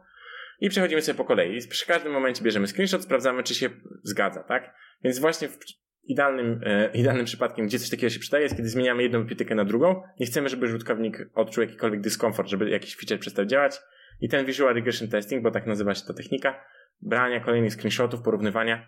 i 0.60 0.68
przechodzimy 0.68 1.02
sobie 1.02 1.18
po 1.18 1.24
kolei. 1.24 1.58
Przy 1.68 1.86
każdym 1.86 2.12
momencie 2.12 2.44
bierzemy 2.44 2.66
screenshot, 2.66 3.02
sprawdzamy, 3.02 3.42
czy 3.42 3.54
się 3.54 3.70
zgadza, 4.02 4.42
tak? 4.42 4.74
Więc 5.04 5.18
właśnie 5.18 5.48
w 5.48 5.58
idealnym, 6.04 6.60
e, 6.64 6.90
idealnym 6.94 7.26
przypadkiem, 7.26 7.66
gdzie 7.66 7.78
coś 7.78 7.90
takiego 7.90 8.10
się 8.10 8.20
przydaje, 8.20 8.42
jest 8.42 8.56
kiedy 8.56 8.68
zmieniamy 8.68 9.02
jedną 9.02 9.20
bibliotekę 9.20 9.54
na 9.54 9.64
drugą. 9.64 10.02
Nie 10.20 10.26
chcemy, 10.26 10.48
żeby 10.48 10.66
użytkownik 10.66 11.18
odczuł 11.34 11.64
jakikolwiek 11.64 12.00
dyskomfort, 12.00 12.48
żeby 12.48 12.70
jakiś 12.70 12.96
feature 12.96 13.18
przestał 13.18 13.44
działać. 13.44 13.80
I 14.20 14.28
ten 14.28 14.46
Visual 14.46 14.74
Regression 14.74 15.08
Testing, 15.08 15.42
bo 15.42 15.50
tak 15.50 15.66
nazywa 15.66 15.94
się 15.94 16.06
ta 16.06 16.14
technika, 16.14 16.64
brania 17.02 17.40
kolejnych 17.40 17.72
screenshotów, 17.72 18.22
porównywania 18.22 18.86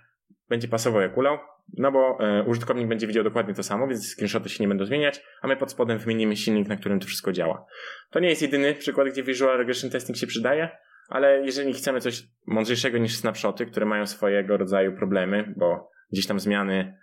będzie 0.48 0.68
pasował 0.68 1.00
jak 1.02 1.16
ulał, 1.16 1.38
no 1.78 1.92
bo 1.92 2.18
e, 2.20 2.42
użytkownik 2.42 2.88
będzie 2.88 3.06
widział 3.06 3.24
dokładnie 3.24 3.54
to 3.54 3.62
samo, 3.62 3.88
więc 3.88 4.14
screenshoty 4.14 4.48
się 4.48 4.64
nie 4.64 4.68
będą 4.68 4.84
zmieniać, 4.84 5.22
a 5.42 5.48
my 5.48 5.56
pod 5.56 5.70
spodem 5.70 5.98
wymienimy 5.98 6.36
silnik, 6.36 6.68
na 6.68 6.76
którym 6.76 7.00
to 7.00 7.06
wszystko 7.06 7.32
działa. 7.32 7.66
To 8.10 8.20
nie 8.20 8.28
jest 8.28 8.42
jedyny 8.42 8.74
przykład, 8.74 9.08
gdzie 9.08 9.22
Visual 9.22 9.58
Regression 9.58 9.90
Testing 9.90 10.18
się 10.18 10.26
przydaje, 10.26 10.68
ale 11.08 11.44
jeżeli 11.44 11.72
chcemy 11.72 12.00
coś 12.00 12.22
mądrzejszego 12.46 12.98
niż 12.98 13.16
snapshoty, 13.16 13.66
które 13.66 13.86
mają 13.86 14.06
swojego 14.06 14.56
rodzaju 14.56 14.96
problemy, 14.96 15.54
bo 15.56 15.90
gdzieś 16.12 16.26
tam 16.26 16.40
zmiany 16.40 16.98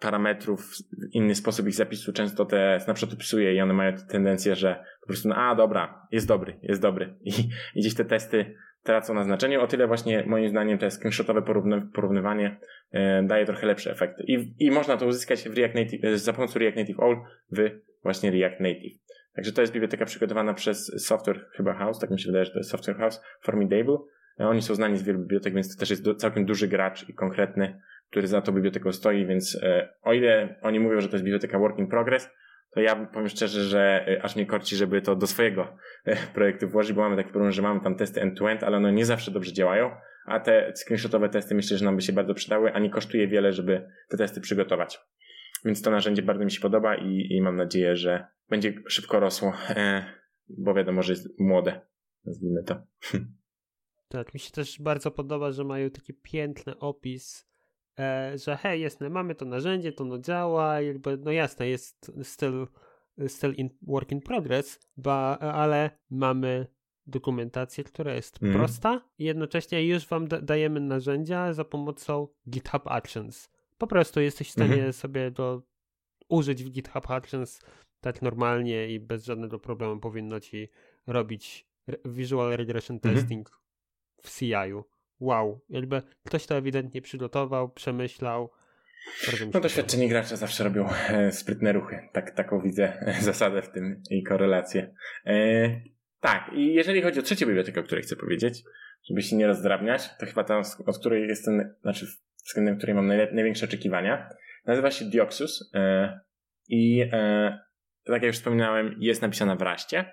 parametrów, 0.00 0.72
inny 1.12 1.34
sposób 1.34 1.66
ich 1.66 1.74
zapisu 1.74 2.12
często 2.12 2.44
te 2.44 2.80
snapshoty 2.80 3.16
psuje 3.16 3.54
i 3.54 3.60
one 3.60 3.74
mają 3.74 3.92
tendencję, 4.08 4.54
że 4.54 4.84
po 5.00 5.06
prostu, 5.06 5.28
no, 5.28 5.34
a 5.36 5.54
dobra, 5.54 6.06
jest 6.10 6.28
dobry, 6.28 6.58
jest 6.62 6.82
dobry. 6.82 7.14
I, 7.24 7.30
i 7.74 7.80
gdzieś 7.80 7.94
te 7.94 8.04
testy 8.04 8.54
tracą 8.84 9.14
na 9.14 9.24
znaczeniu. 9.24 9.60
O 9.60 9.66
tyle 9.66 9.86
właśnie 9.86 10.24
moim 10.26 10.48
zdaniem 10.48 10.78
to 10.78 10.90
screenshotowe 10.90 11.42
porówny, 11.42 11.82
porównywanie 11.94 12.60
e, 12.92 13.22
daje 13.22 13.46
trochę 13.46 13.66
lepsze 13.66 13.90
efekty. 13.90 14.24
I, 14.26 14.54
I 14.58 14.70
można 14.70 14.96
to 14.96 15.06
uzyskać 15.06 15.48
w 15.48 15.58
React 15.58 15.74
Native, 15.74 16.04
e, 16.04 16.18
za 16.18 16.32
pomocą 16.32 16.58
React 16.58 16.76
Native 16.76 17.00
All 17.00 17.16
w 17.52 17.70
właśnie 18.02 18.30
React 18.30 18.60
Native. 18.60 18.98
Także 19.34 19.52
to 19.52 19.60
jest 19.60 19.72
biblioteka 19.72 20.04
przygotowana 20.04 20.54
przez 20.54 21.06
Software 21.06 21.46
chyba 21.56 21.74
House, 21.74 21.98
tak 21.98 22.10
mi 22.10 22.20
się 22.20 22.26
wydaje, 22.26 22.44
że 22.44 22.50
to 22.50 22.58
jest 22.58 22.70
Software 22.70 22.96
House, 22.96 23.22
Formidable. 23.42 23.98
E, 24.40 24.48
oni 24.48 24.62
są 24.62 24.74
znani 24.74 24.98
z 24.98 25.02
wielu 25.02 25.18
bibliotek, 25.18 25.54
więc 25.54 25.74
to 25.74 25.80
też 25.80 25.90
jest 25.90 26.04
całkiem 26.16 26.44
duży 26.44 26.68
gracz 26.68 27.08
i 27.08 27.14
konkretny, 27.14 27.80
który 28.14 28.26
za 28.26 28.42
tą 28.42 28.52
biblioteką 28.52 28.92
stoi, 28.92 29.26
więc 29.26 29.58
e, 29.62 29.88
o 30.02 30.12
ile 30.12 30.58
oni 30.62 30.80
mówią, 30.80 31.00
że 31.00 31.08
to 31.08 31.14
jest 31.14 31.24
biblioteka 31.24 31.58
work 31.58 31.78
in 31.78 31.86
progress, 31.86 32.30
to 32.70 32.80
ja 32.80 33.06
powiem 33.06 33.28
szczerze, 33.28 33.64
że 33.64 34.04
e, 34.08 34.22
aż 34.22 34.36
mnie 34.36 34.46
korci, 34.46 34.76
żeby 34.76 35.02
to 35.02 35.16
do 35.16 35.26
swojego 35.26 35.76
e, 36.04 36.16
projektu 36.34 36.68
włożyć, 36.68 36.92
bo 36.92 37.02
mamy 37.02 37.16
taki 37.16 37.30
problem, 37.30 37.52
że 37.52 37.62
mamy 37.62 37.80
tam 37.80 37.96
testy 37.96 38.20
end-to-end, 38.20 38.62
ale 38.62 38.76
one 38.76 38.92
nie 38.92 39.04
zawsze 39.04 39.30
dobrze 39.30 39.52
działają, 39.52 39.90
a 40.26 40.40
te 40.40 40.72
screenshotowe 40.76 41.28
testy 41.28 41.54
myślę, 41.54 41.78
że 41.78 41.84
nam 41.84 41.96
by 41.96 42.02
się 42.02 42.12
bardzo 42.12 42.34
przydały, 42.34 42.72
a 42.72 42.78
nie 42.78 42.90
kosztuje 42.90 43.28
wiele, 43.28 43.52
żeby 43.52 43.88
te 44.08 44.16
testy 44.16 44.40
przygotować. 44.40 45.00
Więc 45.64 45.82
to 45.82 45.90
narzędzie 45.90 46.22
bardzo 46.22 46.44
mi 46.44 46.50
się 46.50 46.60
podoba 46.60 46.94
i, 46.94 47.26
i 47.30 47.42
mam 47.42 47.56
nadzieję, 47.56 47.96
że 47.96 48.26
będzie 48.50 48.72
szybko 48.88 49.20
rosło, 49.20 49.52
bo 50.48 50.74
wiadomo, 50.74 51.02
że 51.02 51.12
jest 51.12 51.40
młode, 51.40 51.80
nazwijmy 52.24 52.64
to. 52.64 52.82
Tak, 54.08 54.34
mi 54.34 54.40
się 54.40 54.50
też 54.50 54.80
bardzo 54.80 55.10
podoba, 55.10 55.52
że 55.52 55.64
mają 55.64 55.90
taki 55.90 56.14
piękny 56.14 56.78
opis, 56.78 57.53
że 58.34 58.56
hej, 58.56 58.80
jasne, 58.80 59.10
mamy 59.10 59.34
to 59.34 59.44
narzędzie, 59.44 59.92
to 59.92 60.04
no 60.04 60.18
działa, 60.18 60.80
jakby, 60.80 61.16
no 61.16 61.30
jasne, 61.30 61.68
jest 61.68 62.12
still, 62.22 62.66
still 63.28 63.54
in 63.54 63.70
work 63.82 64.12
in 64.12 64.20
progress, 64.20 64.80
ba, 64.96 65.38
ale 65.38 65.90
mamy 66.10 66.66
dokumentację, 67.06 67.84
która 67.84 68.14
jest 68.14 68.42
mm. 68.42 68.54
prosta 68.54 69.00
i 69.18 69.24
jednocześnie 69.24 69.86
już 69.86 70.06
wam 70.06 70.28
da 70.28 70.40
dajemy 70.40 70.80
narzędzia 70.80 71.52
za 71.52 71.64
pomocą 71.64 72.28
GitHub 72.50 72.86
Actions. 72.86 73.50
Po 73.78 73.86
prostu 73.86 74.20
jesteś 74.20 74.48
w 74.48 74.52
stanie 74.52 74.74
mm 74.74 74.90
-hmm. 74.90 74.92
sobie 74.92 75.30
to 75.30 75.62
użyć 76.28 76.64
w 76.64 76.70
GitHub 76.70 77.10
Actions 77.10 77.60
tak 78.00 78.22
normalnie 78.22 78.88
i 78.88 79.00
bez 79.00 79.24
żadnego 79.24 79.58
problemu 79.58 80.00
powinno 80.00 80.40
ci 80.40 80.68
robić 81.06 81.66
Visual 82.04 82.56
Regression 82.56 82.96
mhm. 82.96 83.14
Testing 83.14 83.48
mm 83.48 83.58
-hmm 83.58 83.64
w 84.24 84.38
CI-u. 84.38 84.84
Wow, 85.24 85.60
jakby 85.70 86.02
ktoś 86.24 86.46
to 86.46 86.56
ewidentnie 86.56 87.02
przygotował, 87.02 87.68
przemyślał. 87.68 88.50
No 89.54 89.60
doświadczeni 89.60 90.08
gracze 90.08 90.36
zawsze 90.36 90.64
robią 90.64 90.88
e, 91.08 91.32
sprytne 91.32 91.72
ruchy. 91.72 92.08
Tak, 92.12 92.30
taką 92.30 92.60
widzę 92.60 92.92
zasadę 93.20 93.62
w 93.62 93.68
tym 93.68 94.02
i 94.10 94.22
korelację. 94.22 94.94
E, 95.26 95.34
tak, 96.20 96.50
i 96.54 96.74
jeżeli 96.74 97.02
chodzi 97.02 97.20
o 97.20 97.22
trzecią 97.22 97.46
bibliotekę, 97.46 97.80
o 97.80 97.84
której 97.84 98.04
chcę 98.04 98.16
powiedzieć, 98.16 98.62
żeby 99.08 99.22
się 99.22 99.36
nie 99.36 99.46
rozdrabniać, 99.46 100.16
to 100.18 100.26
chyba 100.26 100.44
ta, 100.44 100.62
od 100.86 100.98
której 100.98 101.28
jestem, 101.28 101.74
znaczy 101.82 102.06
względem 102.46 102.76
której 102.76 102.94
mam 102.94 103.06
największe 103.06 103.66
oczekiwania, 103.66 104.28
nazywa 104.66 104.90
się 104.90 105.04
Dioxus 105.04 105.70
e, 105.74 106.20
i 106.68 107.00
e, 107.12 107.58
tak 108.04 108.22
jak 108.22 108.22
już 108.22 108.36
wspominałem, 108.36 108.96
jest 108.98 109.22
napisana 109.22 109.56
w 109.56 109.62
Raście 109.62 110.12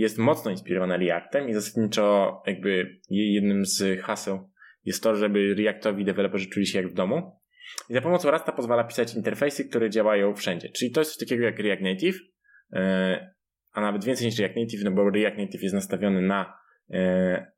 jest 0.00 0.18
mocno 0.18 0.50
inspirowana 0.50 0.96
Reactem 0.96 1.48
i 1.48 1.54
zasadniczo 1.54 2.42
jakby 2.46 3.00
jednym 3.10 3.66
z 3.66 4.00
haseł 4.00 4.50
jest 4.84 5.02
to, 5.02 5.16
żeby 5.16 5.54
Reactowi 5.54 6.04
deweloperzy 6.04 6.46
czuli 6.46 6.66
się 6.66 6.78
jak 6.78 6.88
w 6.88 6.94
domu. 6.94 7.32
I 7.90 7.94
za 7.94 8.00
pomocą 8.00 8.30
Rasta 8.30 8.52
pozwala 8.52 8.84
pisać 8.84 9.14
interfejsy, 9.14 9.68
które 9.68 9.90
działają 9.90 10.34
wszędzie. 10.34 10.68
Czyli 10.68 10.90
to 10.90 11.00
jest 11.00 11.10
coś 11.10 11.28
takiego 11.28 11.44
jak 11.44 11.58
React 11.58 11.82
Native, 11.82 12.20
e, 12.72 13.34
a 13.72 13.80
nawet 13.80 14.04
więcej 14.04 14.26
niż 14.26 14.38
React 14.38 14.56
Native, 14.56 14.84
no 14.84 14.90
bo 14.90 15.10
React 15.10 15.38
Native 15.38 15.62
jest 15.62 15.74
nastawiony 15.74 16.22
na 16.22 16.58
e, 16.90 17.52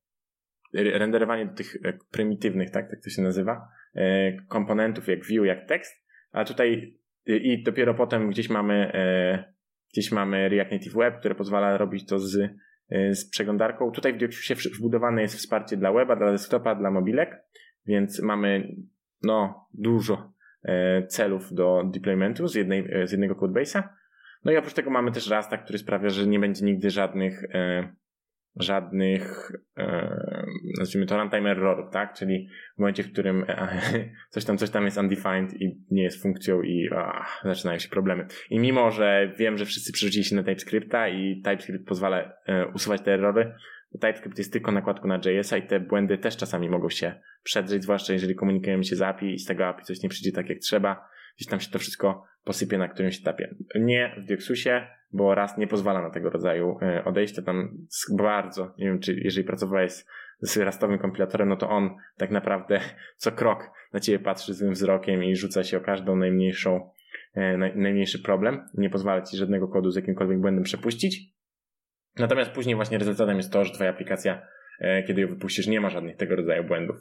renderowanie 0.75 1.47
do 1.47 1.55
tych 1.55 1.77
e, 1.85 1.99
prymitywnych, 2.11 2.71
tak, 2.71 2.91
tak 2.91 3.03
to 3.05 3.11
się 3.11 3.23
nazywa, 3.23 3.69
komponentów 4.49 5.09
jak 5.09 5.25
view, 5.25 5.47
jak 5.47 5.69
tekst, 5.69 6.07
a 6.33 6.45
tutaj 6.45 6.99
i 7.27 7.63
dopiero 7.63 7.95
potem 7.95 8.31
gdzieś 8.31 8.49
mamy 8.49 8.93
Gdzieś 9.93 10.13
mamy 10.13 10.49
React 10.49 10.73
Native 10.73 10.95
Web, 10.95 11.19
które 11.19 11.35
pozwala 11.35 11.77
robić 11.77 12.07
to 12.07 12.19
z, 12.19 12.35
y, 12.93 13.15
z 13.15 13.31
przeglądarką. 13.31 13.91
Tutaj 13.91 14.13
w 14.13 14.17
Dioxusie 14.17 14.55
wbudowane 14.55 15.23
jest 15.23 15.37
wsparcie 15.37 15.77
dla 15.77 15.93
weba, 15.93 16.17
dla 16.17 16.33
desktopa, 16.33 16.75
dla 16.75 16.91
mobilek, 16.91 17.43
więc 17.87 18.23
mamy 18.23 18.77
no, 19.23 19.69
dużo 19.75 20.33
e, 20.63 21.07
celów 21.07 21.55
do 21.55 21.83
deploymentu 21.93 22.49
z, 22.49 22.55
jednej, 22.55 23.03
e, 23.03 23.07
z 23.07 23.13
jednego 23.13 23.35
codebase'a. 23.35 23.83
No 24.45 24.53
i 24.53 24.57
oprócz 24.57 24.75
tego 24.75 24.91
mamy 24.91 25.13
też 25.13 25.31
Rasta, 25.31 25.59
który 25.59 25.79
sprawia, 25.79 26.09
że 26.09 26.27
nie 26.27 26.39
będzie 26.39 26.65
nigdy 26.65 26.91
żadnych 26.91 27.43
żadnych, 28.59 29.53
e, 29.77 30.47
nazwijmy 30.79 31.07
to 31.07 31.17
runtime 31.17 31.51
errorów, 31.51 31.91
tak? 31.93 32.15
Czyli 32.15 32.49
w 32.77 32.79
momencie, 32.79 33.03
w 33.03 33.13
którym 33.13 33.45
e, 33.49 33.81
coś 34.31 34.45
tam, 34.45 34.59
coś 34.59 34.71
tam 34.71 34.85
jest 34.85 34.99
undefined 34.99 35.61
i 35.61 35.85
nie 35.91 36.03
jest 36.03 36.23
funkcją 36.23 36.63
i 36.63 36.89
a, 36.93 37.27
zaczynają 37.45 37.79
się 37.79 37.89
problemy. 37.89 38.27
I 38.51 38.59
mimo, 38.59 38.91
że 38.91 39.33
wiem, 39.39 39.59
że 39.59 39.65
wszyscy 39.65 39.93
przerzucili 39.93 40.25
się 40.25 40.37
na 40.37 40.43
TypeScripta 40.43 41.09
i 41.09 41.43
TypeScript 41.45 41.87
pozwala 41.87 42.33
e, 42.47 42.67
usuwać 42.67 43.03
te 43.03 43.15
errory, 43.15 43.53
TypeScript 43.93 44.39
jest 44.39 44.53
tylko 44.53 44.73
nakładką 44.73 45.09
na 45.09 45.21
JS-a 45.25 45.57
i 45.57 45.67
te 45.67 45.81
błędy 45.81 46.19
też 46.19 46.37
czasami 46.37 46.69
mogą 46.69 46.91
się 46.91 47.15
przedrzeć, 47.43 47.83
zwłaszcza 47.83 48.13
jeżeli 48.13 48.35
komunikujemy 48.35 48.85
się 48.85 48.97
z 48.97 49.03
API 49.03 49.35
i 49.35 49.39
z 49.39 49.45
tego 49.45 49.67
API 49.67 49.85
coś 49.85 50.03
nie 50.03 50.09
przyjdzie 50.09 50.33
tak 50.33 50.49
jak 50.49 50.59
trzeba, 50.59 51.09
gdzieś 51.37 51.49
tam 51.49 51.61
się 51.61 51.71
to 51.71 51.79
wszystko 51.79 52.25
posypie 52.45 52.79
na 52.79 52.89
którymś 52.89 53.21
etapie. 53.21 53.55
Nie 53.75 54.15
w 54.19 54.25
Dioxusie, 54.25 54.87
bo 55.13 55.35
raz 55.35 55.59
nie 55.59 55.67
pozwala 55.67 56.03
na 56.03 56.11
tego 56.11 56.31
rodzaju 56.31 56.79
e, 56.83 57.05
odejścia. 57.05 57.43
Tam 57.43 57.87
bardzo, 58.17 58.75
nie 58.79 58.87
wiem, 58.87 59.01
czy 59.01 59.15
jeżeli 59.15 59.47
pracowałeś 59.47 59.93
z, 59.93 60.07
z 60.41 60.57
rastowym 60.57 60.99
kompilatorem, 60.99 61.49
no 61.49 61.57
to 61.57 61.69
on 61.69 61.97
tak 62.17 62.31
naprawdę 62.31 62.81
co 63.17 63.33
krok 63.33 63.71
na 63.93 64.01
ciebie 64.01 64.19
patrzy 64.19 64.55
złym 64.55 64.73
wzrokiem 64.73 65.25
i 65.25 65.37
rzuca 65.37 65.65
się 65.65 65.79
o 65.79 65.81
każdą 65.81 66.17
najmniejszą, 66.17 66.91
e, 67.35 67.57
naj, 67.59 67.77
najmniejszy 67.77 68.23
problem. 68.23 68.69
Nie 68.75 68.91
pozwala 68.91 69.23
ci 69.23 69.37
żadnego 69.37 69.69
kodu 69.69 69.91
z 69.91 69.97
jakimkolwiek 69.97 70.41
błędem 70.41 70.65
przepuścić. 70.65 71.39
Natomiast 72.19 72.51
później 72.51 72.77
właśnie 72.77 72.99
rezultatem 72.99 73.37
jest 73.37 73.53
to, 73.53 73.65
że 73.65 73.75
twoja 73.75 73.91
aplikacja, 73.91 74.43
kiedy 75.07 75.21
ją 75.21 75.29
wypuścisz, 75.29 75.67
nie 75.67 75.81
ma 75.81 75.91
żadnych 75.91 76.17
tego 76.17 76.37
rodzaju 76.37 76.65
błędów. 76.65 76.97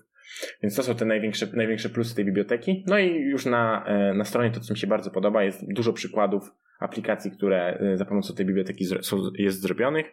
Więc 0.63 0.75
to 0.75 0.84
są 0.84 0.96
te 0.96 1.05
największe, 1.05 1.48
największe 1.53 1.89
plusy 1.89 2.15
tej 2.15 2.25
biblioteki. 2.25 2.84
No 2.88 3.00
i 3.00 3.15
już 3.15 3.46
na, 3.46 3.86
na 4.15 4.24
stronie 4.24 4.51
to, 4.51 4.60
co 4.60 4.74
mi 4.74 4.79
się 4.79 4.88
bardzo 4.88 5.12
podoba, 5.12 5.43
jest 5.43 5.74
dużo 5.74 5.93
przykładów 5.93 6.51
aplikacji, 6.79 7.31
które 7.31 7.77
e, 7.79 7.98
za 7.98 8.05
pomocą 8.05 8.36
tej 8.36 8.46
biblioteki 8.46 8.86
są, 9.01 9.17
jest 9.38 9.62
zrobionych. 9.62 10.05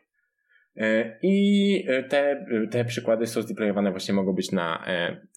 E, 0.76 1.18
I 1.22 1.86
e, 1.88 2.02
te, 2.02 2.46
te 2.70 2.84
przykłady 2.84 3.26
są 3.26 3.42
zdeployowane 3.42 3.90
właśnie 3.90 4.14
mogą 4.14 4.32
być 4.32 4.52
na, 4.52 4.84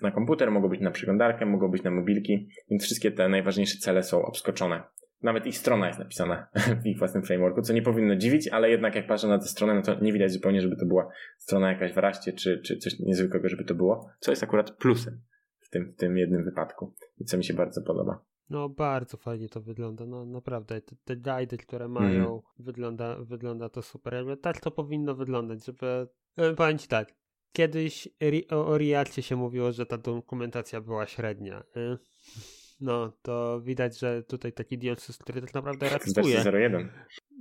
na 0.01 0.12
komputer, 0.12 0.51
mogą 0.51 0.69
być 0.69 0.81
na 0.81 0.91
przeglądarkę, 0.91 1.46
mogą 1.46 1.72
być 1.72 1.84
na 1.84 1.91
mobilki, 1.91 2.50
więc 2.69 2.84
wszystkie 2.84 3.12
te 3.12 3.29
najważniejsze 3.29 3.77
cele 3.77 4.03
są 4.03 4.25
obskoczone. 4.25 4.81
Nawet 5.21 5.45
ich 5.45 5.57
strona 5.57 5.88
jest 5.88 6.00
napisana 6.00 6.47
w 6.83 6.86
ich 6.86 6.97
własnym 6.97 7.24
frameworku, 7.24 7.62
co 7.62 7.74
nie 7.74 7.81
powinno 7.81 8.15
dziwić, 8.15 8.47
ale 8.47 8.69
jednak 8.69 8.95
jak 8.95 9.07
patrzę 9.07 9.27
na 9.27 9.39
tę 9.39 9.45
stronę, 9.45 9.75
no 9.75 9.81
to 9.81 10.00
nie 10.00 10.13
widać 10.13 10.31
zupełnie, 10.31 10.62
żeby 10.62 10.75
to 10.75 10.86
była 10.86 11.09
strona 11.38 11.71
jakaś 11.71 11.93
w 11.93 11.97
raście, 11.97 12.33
czy, 12.33 12.62
czy 12.65 12.77
coś 12.77 13.00
niezwykłego, 13.00 13.50
żeby 13.50 13.63
to 13.63 13.75
było, 13.75 14.09
co 14.19 14.31
jest 14.31 14.43
akurat 14.43 14.71
plusem 14.71 15.21
w 15.59 15.69
tym, 15.69 15.93
w 15.93 15.95
tym 15.95 16.17
jednym 16.17 16.43
wypadku 16.43 16.93
i 17.17 17.25
co 17.25 17.38
mi 17.38 17.43
się 17.43 17.53
bardzo 17.53 17.81
podoba. 17.81 18.25
No 18.50 18.69
bardzo 18.69 19.17
fajnie 19.17 19.50
to 19.50 19.62
wygląda, 19.62 20.05
no 20.05 20.25
naprawdę 20.25 20.81
te, 20.81 20.95
te 21.05 21.15
guidy, 21.15 21.57
które 21.57 21.88
mają, 21.88 22.29
mm. 22.29 22.41
wygląda, 22.59 23.17
wygląda 23.24 23.69
to 23.69 23.81
super, 23.81 24.13
jakby 24.13 24.38
tak 24.38 24.59
to 24.59 24.71
powinno 24.71 25.15
wyglądać, 25.15 25.65
żeby, 25.65 26.07
e, 26.38 26.53
powiem 26.53 26.77
Ci 26.77 26.88
tak, 26.88 27.13
kiedyś 27.51 28.09
o, 28.50 28.67
o 28.67 28.77
Reactie 28.77 29.21
się 29.21 29.36
mówiło, 29.36 29.71
że 29.71 29.86
ta 29.86 29.97
dokumentacja 29.97 30.81
była 30.81 31.05
średnia, 31.05 31.63
y? 31.77 31.97
No 32.79 33.12
to 33.22 33.62
widać, 33.62 34.00
że 34.00 34.24
tutaj 34.24 34.53
taki 34.53 34.77
DLSys, 34.77 35.17
który 35.17 35.41
tak 35.41 35.53
naprawdę 35.53 35.89
racuje. 35.89 36.43
01. 36.53 36.89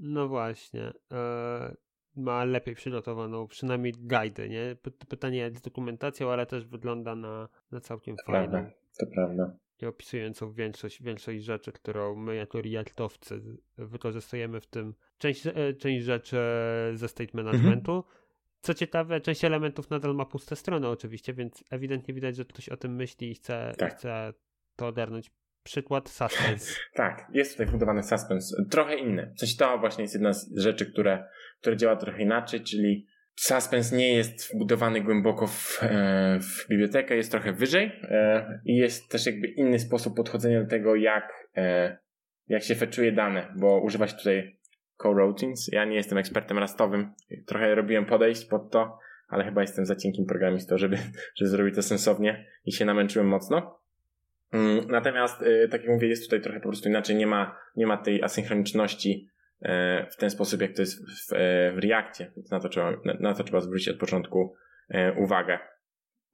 No 0.00 0.28
właśnie, 0.28 0.92
e, 1.12 1.76
ma 2.16 2.44
lepiej 2.44 2.74
przygotowaną 2.74 3.46
przynajmniej 3.46 3.92
guidy, 3.92 4.48
nie? 4.48 4.76
Pytanie 5.08 5.38
jak 5.38 5.58
z 5.58 5.62
dokumentacją, 5.62 6.30
ale 6.30 6.46
też 6.46 6.66
wygląda 6.66 7.14
na, 7.14 7.48
na 7.70 7.80
całkiem. 7.80 8.16
Prawda, 8.26 8.70
to 8.98 9.06
prawda 9.06 9.56
i 9.82 9.86
opisującą 9.86 10.52
większość, 10.52 11.02
większość 11.02 11.44
rzeczy, 11.44 11.72
którą 11.72 12.16
my 12.16 12.34
jako 12.36 12.62
Reactowcy 12.62 13.42
wykorzystujemy 13.78 14.60
w 14.60 14.66
tym. 14.66 14.94
Część, 15.18 15.46
e, 15.46 15.74
część 15.78 16.04
rzeczy 16.04 16.36
ze 16.94 17.08
state 17.08 17.30
managementu. 17.34 17.92
Mhm. 17.92 18.14
Co 18.60 18.74
ciekawe, 18.74 19.20
część 19.20 19.44
elementów 19.44 19.90
nadal 19.90 20.14
ma 20.14 20.24
puste 20.24 20.56
strony 20.56 20.88
oczywiście, 20.88 21.34
więc 21.34 21.64
ewidentnie 21.70 22.14
widać, 22.14 22.36
że 22.36 22.44
ktoś 22.44 22.68
o 22.68 22.76
tym 22.76 22.94
myśli 22.94 23.30
i 23.30 23.34
chce, 23.34 23.72
tak. 23.78 23.94
chce 23.94 24.32
to 24.76 24.86
ogarnąć. 24.86 25.30
Przykład 25.62 26.08
suspense. 26.08 26.74
tak, 26.94 27.26
jest 27.32 27.52
tutaj 27.52 27.66
wbudowany 27.66 28.02
suspense. 28.02 28.56
Trochę 28.70 28.96
inny. 28.96 29.32
W 29.36 29.40
sensie 29.40 29.56
to 29.58 29.78
właśnie 29.78 30.02
jest 30.02 30.14
jedna 30.14 30.32
z 30.32 30.56
rzeczy, 30.56 30.86
które, 30.92 31.28
które 31.60 31.76
działa 31.76 31.96
trochę 31.96 32.22
inaczej, 32.22 32.60
czyli 32.60 33.06
Suspense 33.36 33.96
nie 33.96 34.14
jest 34.14 34.54
wbudowany 34.54 35.00
głęboko 35.00 35.46
w, 35.46 35.82
e, 35.82 36.38
w 36.40 36.68
bibliotekę, 36.68 37.16
jest 37.16 37.30
trochę 37.30 37.52
wyżej 37.52 37.92
e, 38.02 38.60
i 38.64 38.76
jest 38.76 39.10
też 39.10 39.26
jakby 39.26 39.46
inny 39.46 39.78
sposób 39.78 40.16
podchodzenia 40.16 40.62
do 40.62 40.70
tego, 40.70 40.94
jak, 40.94 41.48
e, 41.56 41.98
jak 42.48 42.62
się 42.62 42.74
feczuje 42.74 43.12
dane, 43.12 43.52
bo 43.56 43.80
używa 43.80 44.08
się 44.08 44.16
tutaj 44.16 44.58
coroutines. 44.96 45.68
Ja 45.72 45.84
nie 45.84 45.96
jestem 45.96 46.18
ekspertem 46.18 46.58
rastowym, 46.58 47.12
trochę 47.46 47.74
robiłem 47.74 48.06
podejść 48.06 48.44
pod 48.44 48.70
to, 48.70 48.98
ale 49.28 49.44
chyba 49.44 49.60
jestem 49.60 49.86
za 49.86 49.96
cienkim 49.96 50.26
programistą, 50.26 50.78
żeby, 50.78 50.98
żeby 51.36 51.48
zrobić 51.48 51.74
to 51.74 51.82
sensownie 51.82 52.46
i 52.64 52.72
się 52.72 52.84
namęczyłem 52.84 53.28
mocno. 53.28 53.80
Mm, 54.52 54.86
natomiast, 54.88 55.44
tak 55.70 55.82
jak 55.82 55.90
mówię, 55.90 56.08
jest 56.08 56.24
tutaj 56.24 56.40
trochę 56.40 56.60
po 56.60 56.68
prostu 56.68 56.88
inaczej, 56.88 57.16
nie 57.16 57.26
ma, 57.26 57.58
nie 57.76 57.86
ma 57.86 57.96
tej 57.96 58.22
asynchroniczności 58.22 59.28
E, 59.62 60.06
w 60.10 60.16
ten 60.16 60.30
sposób, 60.30 60.60
jak 60.60 60.72
to 60.72 60.82
jest 60.82 60.98
w, 60.98 61.32
e, 61.32 61.72
w 61.72 61.78
Reakcie. 61.78 62.32
Więc 62.36 62.50
na 62.50 62.60
to, 62.60 62.68
trzeba, 62.68 62.92
na 63.20 63.34
to 63.34 63.44
trzeba 63.44 63.60
zwrócić 63.60 63.88
od 63.88 63.98
początku 63.98 64.54
e, 64.88 65.12
uwagę. 65.12 65.58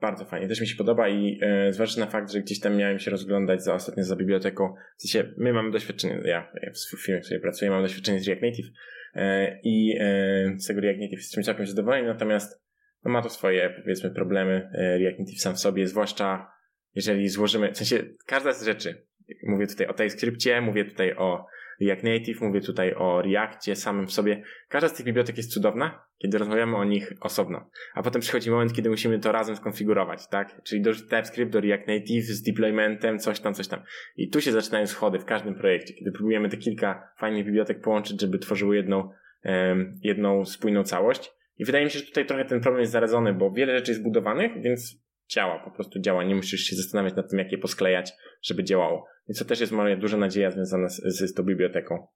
bardzo 0.00 0.24
fajnie, 0.24 0.48
też 0.48 0.60
mi 0.60 0.66
się 0.66 0.76
podoba 0.76 1.08
i 1.08 1.40
e, 1.42 1.72
zważywszy 1.72 2.00
na 2.00 2.06
fakt, 2.06 2.32
że 2.32 2.40
gdzieś 2.40 2.60
tam 2.60 2.76
miałem 2.76 2.98
się 2.98 3.10
rozglądać 3.10 3.62
za 3.64 3.74
ostatnio 3.74 4.04
za 4.04 4.16
biblioteką, 4.16 4.74
w 4.98 5.02
sensie 5.02 5.32
my 5.36 5.52
mamy 5.52 5.70
doświadczenie, 5.70 6.20
ja, 6.24 6.52
w 6.94 7.04
firmie, 7.04 7.20
w 7.20 7.24
której 7.24 7.40
pracuję, 7.40 7.70
mam 7.70 7.82
doświadczenie 7.82 8.20
z 8.20 8.28
React 8.28 8.42
Native 8.42 8.66
e, 9.14 9.60
i 9.62 9.96
e, 10.00 10.54
z 10.58 10.66
tego 10.66 10.80
React 10.80 11.00
Native 11.00 11.18
jestem 11.18 11.44
całkiem 11.44 11.66
zadowolony, 11.66 12.08
natomiast 12.08 12.62
no, 13.04 13.10
ma 13.10 13.22
to 13.22 13.28
swoje, 13.28 13.70
powiedzmy, 13.82 14.10
problemy 14.10 14.70
e, 14.74 14.98
React 14.98 15.18
Native 15.18 15.40
sam 15.40 15.54
w 15.54 15.58
sobie, 15.58 15.86
zwłaszcza 15.86 16.52
jeżeli 16.94 17.28
złożymy, 17.28 17.72
w 17.72 17.76
sensie 17.76 18.04
każda 18.26 18.52
z 18.52 18.64
rzeczy, 18.64 19.06
mówię 19.42 19.66
tutaj 19.66 19.86
o 19.86 19.94
TypeScriptie, 19.94 20.60
mówię 20.60 20.84
tutaj 20.84 21.14
o 21.16 21.46
React 21.80 22.04
Native, 22.04 22.40
mówię 22.40 22.60
tutaj 22.60 22.94
o 22.94 23.22
Reactie 23.22 23.76
samym 23.76 24.06
w 24.06 24.12
sobie. 24.12 24.42
Każda 24.68 24.88
z 24.88 24.94
tych 24.94 25.06
bibliotek 25.06 25.36
jest 25.36 25.52
cudowna, 25.52 26.04
kiedy 26.18 26.38
rozmawiamy 26.38 26.76
o 26.76 26.84
nich 26.84 27.12
osobno. 27.20 27.70
A 27.94 28.02
potem 28.02 28.20
przychodzi 28.20 28.50
moment, 28.50 28.72
kiedy 28.72 28.90
musimy 28.90 29.18
to 29.18 29.32
razem 29.32 29.56
skonfigurować, 29.56 30.28
tak? 30.28 30.62
Czyli 30.64 30.82
do 30.82 30.94
TypeScript, 30.94 31.52
do 31.52 31.60
React 31.60 31.88
Native 31.88 32.24
z 32.24 32.42
deploymentem, 32.42 33.18
coś 33.18 33.40
tam, 33.40 33.54
coś 33.54 33.68
tam. 33.68 33.82
I 34.16 34.28
tu 34.28 34.40
się 34.40 34.52
zaczynają 34.52 34.86
schody 34.86 35.18
w 35.18 35.24
każdym 35.24 35.54
projekcie, 35.54 35.94
kiedy 35.94 36.12
próbujemy 36.12 36.48
te 36.48 36.56
kilka 36.56 37.08
fajnych 37.18 37.44
bibliotek 37.44 37.80
połączyć, 37.80 38.20
żeby 38.20 38.38
tworzyły 38.38 38.76
jedną, 38.76 39.10
um, 39.44 39.98
jedną 40.02 40.44
spójną 40.44 40.84
całość. 40.84 41.32
I 41.58 41.64
wydaje 41.64 41.84
mi 41.84 41.90
się, 41.90 41.98
że 41.98 42.06
tutaj 42.06 42.26
trochę 42.26 42.44
ten 42.44 42.60
problem 42.60 42.80
jest 42.80 42.92
zaradzony, 42.92 43.34
bo 43.34 43.50
wiele 43.50 43.78
rzeczy 43.78 43.90
jest 43.90 44.02
budowanych, 44.02 44.62
więc 44.62 45.02
działa, 45.34 45.58
po 45.58 45.70
prostu 45.70 46.00
działa. 46.00 46.24
Nie 46.24 46.34
musisz 46.34 46.60
się 46.60 46.76
zastanawiać 46.76 47.14
nad 47.14 47.30
tym, 47.30 47.38
jak 47.38 47.52
je 47.52 47.58
posklejać, 47.58 48.12
żeby 48.42 48.64
działało. 48.64 49.06
Więc 49.28 49.38
to 49.38 49.44
też 49.44 49.60
jest 49.60 49.72
moja 49.72 49.96
duża 49.96 50.16
nadzieja 50.16 50.50
związana 50.50 50.88
z, 50.88 50.96
z, 50.96 51.30
z 51.30 51.34
tą 51.34 51.42
biblioteką. 51.42 52.06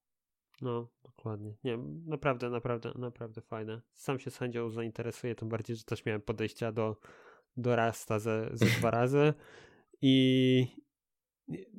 No, 0.62 0.88
dokładnie. 1.04 1.54
Nie, 1.64 1.78
naprawdę, 2.06 2.50
naprawdę, 2.50 2.92
naprawdę 2.98 3.40
fajne. 3.40 3.82
Sam 3.92 4.18
się 4.18 4.30
sędzią 4.30 4.70
zainteresuję, 4.70 5.34
tym 5.34 5.48
bardziej, 5.48 5.76
że 5.76 5.84
też 5.84 6.04
miałem 6.04 6.22
podejścia 6.22 6.72
do, 6.72 6.96
do 7.56 7.76
Rasta 7.76 8.18
ze, 8.18 8.50
ze 8.52 8.66
dwa 8.66 8.90
razy 9.00 9.34
i 10.02 10.66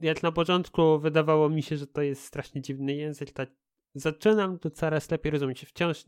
jak 0.01 0.23
na 0.23 0.31
początku 0.31 0.99
wydawało 0.99 1.49
mi 1.49 1.63
się, 1.63 1.77
że 1.77 1.87
to 1.87 2.01
jest 2.01 2.23
strasznie 2.23 2.61
dziwny 2.61 2.95
język, 2.95 3.31
tak 3.31 3.49
zaczynam 3.93 4.59
to 4.59 4.69
coraz 4.69 5.11
lepiej 5.11 5.31
rozumieć. 5.31 5.65
Wciąż 5.65 6.05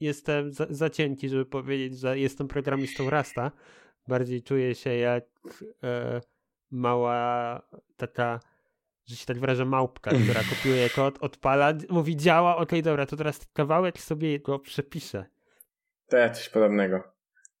jestem 0.00 0.52
za, 0.52 0.66
za 0.70 0.90
cienki, 0.90 1.28
żeby 1.28 1.46
powiedzieć, 1.46 1.98
że 1.98 2.18
jestem 2.18 2.48
programistą 2.48 3.10
Rasta, 3.10 3.52
bardziej 4.08 4.42
czuję 4.42 4.74
się 4.74 4.96
jak 4.96 5.24
e, 5.82 6.20
mała 6.70 7.62
taka, 7.96 8.40
że 9.06 9.16
się 9.16 9.26
tak 9.26 9.38
wyrażę, 9.38 9.64
małpka, 9.64 10.10
która 10.10 10.40
kopiuje 10.50 10.90
kod, 10.90 11.18
odpala, 11.18 11.72
mówi 11.90 12.16
działa, 12.16 12.56
okej, 12.56 12.64
okay, 12.64 12.82
dobra, 12.82 13.06
to 13.06 13.16
teraz 13.16 13.46
kawałek 13.52 13.98
sobie 13.98 14.40
go 14.40 14.58
przepiszę. 14.58 15.24
To 16.08 16.16
ja 16.16 16.30
coś 16.30 16.48
podobnego. 16.48 17.02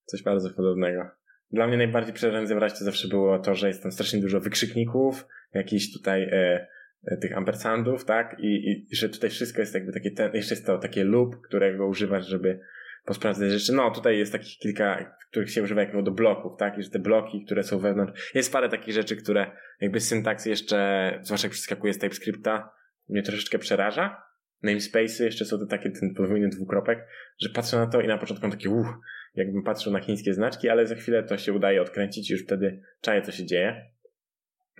Coś 0.04 0.22
bardzo 0.22 0.50
podobnego. 0.50 1.10
Dla 1.52 1.66
mnie 1.66 1.76
najbardziej 1.76 2.14
przerażającym 2.14 2.60
w 2.60 2.78
to 2.78 2.84
zawsze 2.84 3.08
było 3.08 3.38
to, 3.38 3.54
że 3.54 3.68
jest 3.68 3.82
tam 3.82 3.92
strasznie 3.92 4.20
dużo 4.20 4.40
wykrzykników, 4.40 5.26
jakichś 5.54 5.92
tutaj 5.92 6.22
e, 6.22 6.66
e, 7.04 7.16
tych 7.16 7.36
ampersandów, 7.36 8.04
tak? 8.04 8.36
I, 8.38 8.70
I, 8.70 8.96
że 8.96 9.08
tutaj 9.08 9.30
wszystko 9.30 9.60
jest 9.60 9.74
jakby 9.74 9.92
takie, 9.92 10.10
ten, 10.10 10.34
jeszcze 10.34 10.54
jest 10.54 10.66
to 10.66 10.78
takie 10.78 11.04
loop, 11.04 11.40
którego 11.40 11.86
używasz, 11.86 12.26
żeby 12.26 12.60
posprawdzać 13.08 13.50
rzeczy. 13.50 13.72
No, 13.72 13.90
tutaj 13.90 14.18
jest 14.18 14.32
takich 14.32 14.58
kilka, 14.58 15.14
których 15.30 15.50
się 15.50 15.62
używa 15.62 15.80
jako 15.80 16.02
do 16.02 16.10
bloków, 16.10 16.52
tak? 16.58 16.78
I 16.78 16.82
że 16.82 16.90
te 16.90 16.98
bloki, 16.98 17.44
które 17.44 17.62
są 17.62 17.78
wewnątrz. 17.78 18.34
Jest 18.34 18.52
parę 18.52 18.68
takich 18.68 18.94
rzeczy, 18.94 19.16
które 19.16 19.50
jakby 19.80 20.00
syntaks 20.00 20.46
jeszcze, 20.46 21.18
zwłaszcza 21.22 21.46
jak 21.46 21.52
przeskakuje 21.52 21.92
z 21.92 21.98
TypeScripta, 21.98 22.70
mnie 23.08 23.22
troszeczkę 23.22 23.58
przeraża. 23.58 24.22
Namespace'y 24.64 25.24
jeszcze 25.24 25.44
są 25.44 25.58
to 25.58 25.66
takie, 25.66 25.90
ten 25.90 26.14
podwójny 26.14 26.48
dwukropek, 26.48 27.06
że 27.38 27.48
patrzę 27.48 27.76
na 27.76 27.86
to 27.86 28.00
i 28.00 28.06
na 28.06 28.18
początku 28.18 28.46
mam 28.46 28.56
takie 28.56 28.70
uff, 28.70 28.88
jakbym 29.34 29.62
patrzył 29.62 29.92
na 29.92 30.00
chińskie 30.00 30.34
znaczki, 30.34 30.68
ale 30.68 30.86
za 30.86 30.94
chwilę 30.94 31.22
to 31.22 31.38
się 31.38 31.52
udaje 31.52 31.82
odkręcić 31.82 32.30
i 32.30 32.32
już 32.32 32.42
wtedy 32.42 32.82
czaję, 33.00 33.22
co 33.22 33.32
się 33.32 33.46
dzieje. 33.46 33.90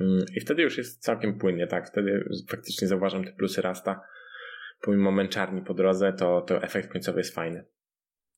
Mm, 0.00 0.24
I 0.34 0.40
wtedy 0.40 0.62
już 0.62 0.78
jest 0.78 1.02
całkiem 1.02 1.38
płynnie, 1.38 1.66
tak? 1.66 1.88
Wtedy 1.88 2.28
faktycznie 2.48 2.88
zauważam 2.88 3.24
te 3.24 3.32
plusy 3.32 3.62
Rasta. 3.62 4.00
Pomimo 4.80 5.10
męczarni 5.10 5.62
po 5.62 5.74
drodze, 5.74 6.12
to, 6.12 6.40
to 6.40 6.62
efekt 6.62 6.92
końcowy 6.92 7.20
jest 7.20 7.34
fajny. 7.34 7.64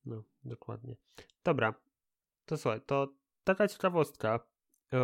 No, 0.05 0.23
dokładnie. 0.45 0.97
Dobra, 1.45 1.75
to 2.45 2.57
słuchaj, 2.57 2.81
to 2.87 3.15
taka 3.45 3.69
ciekawostka, 3.69 4.41
yy, 4.93 4.99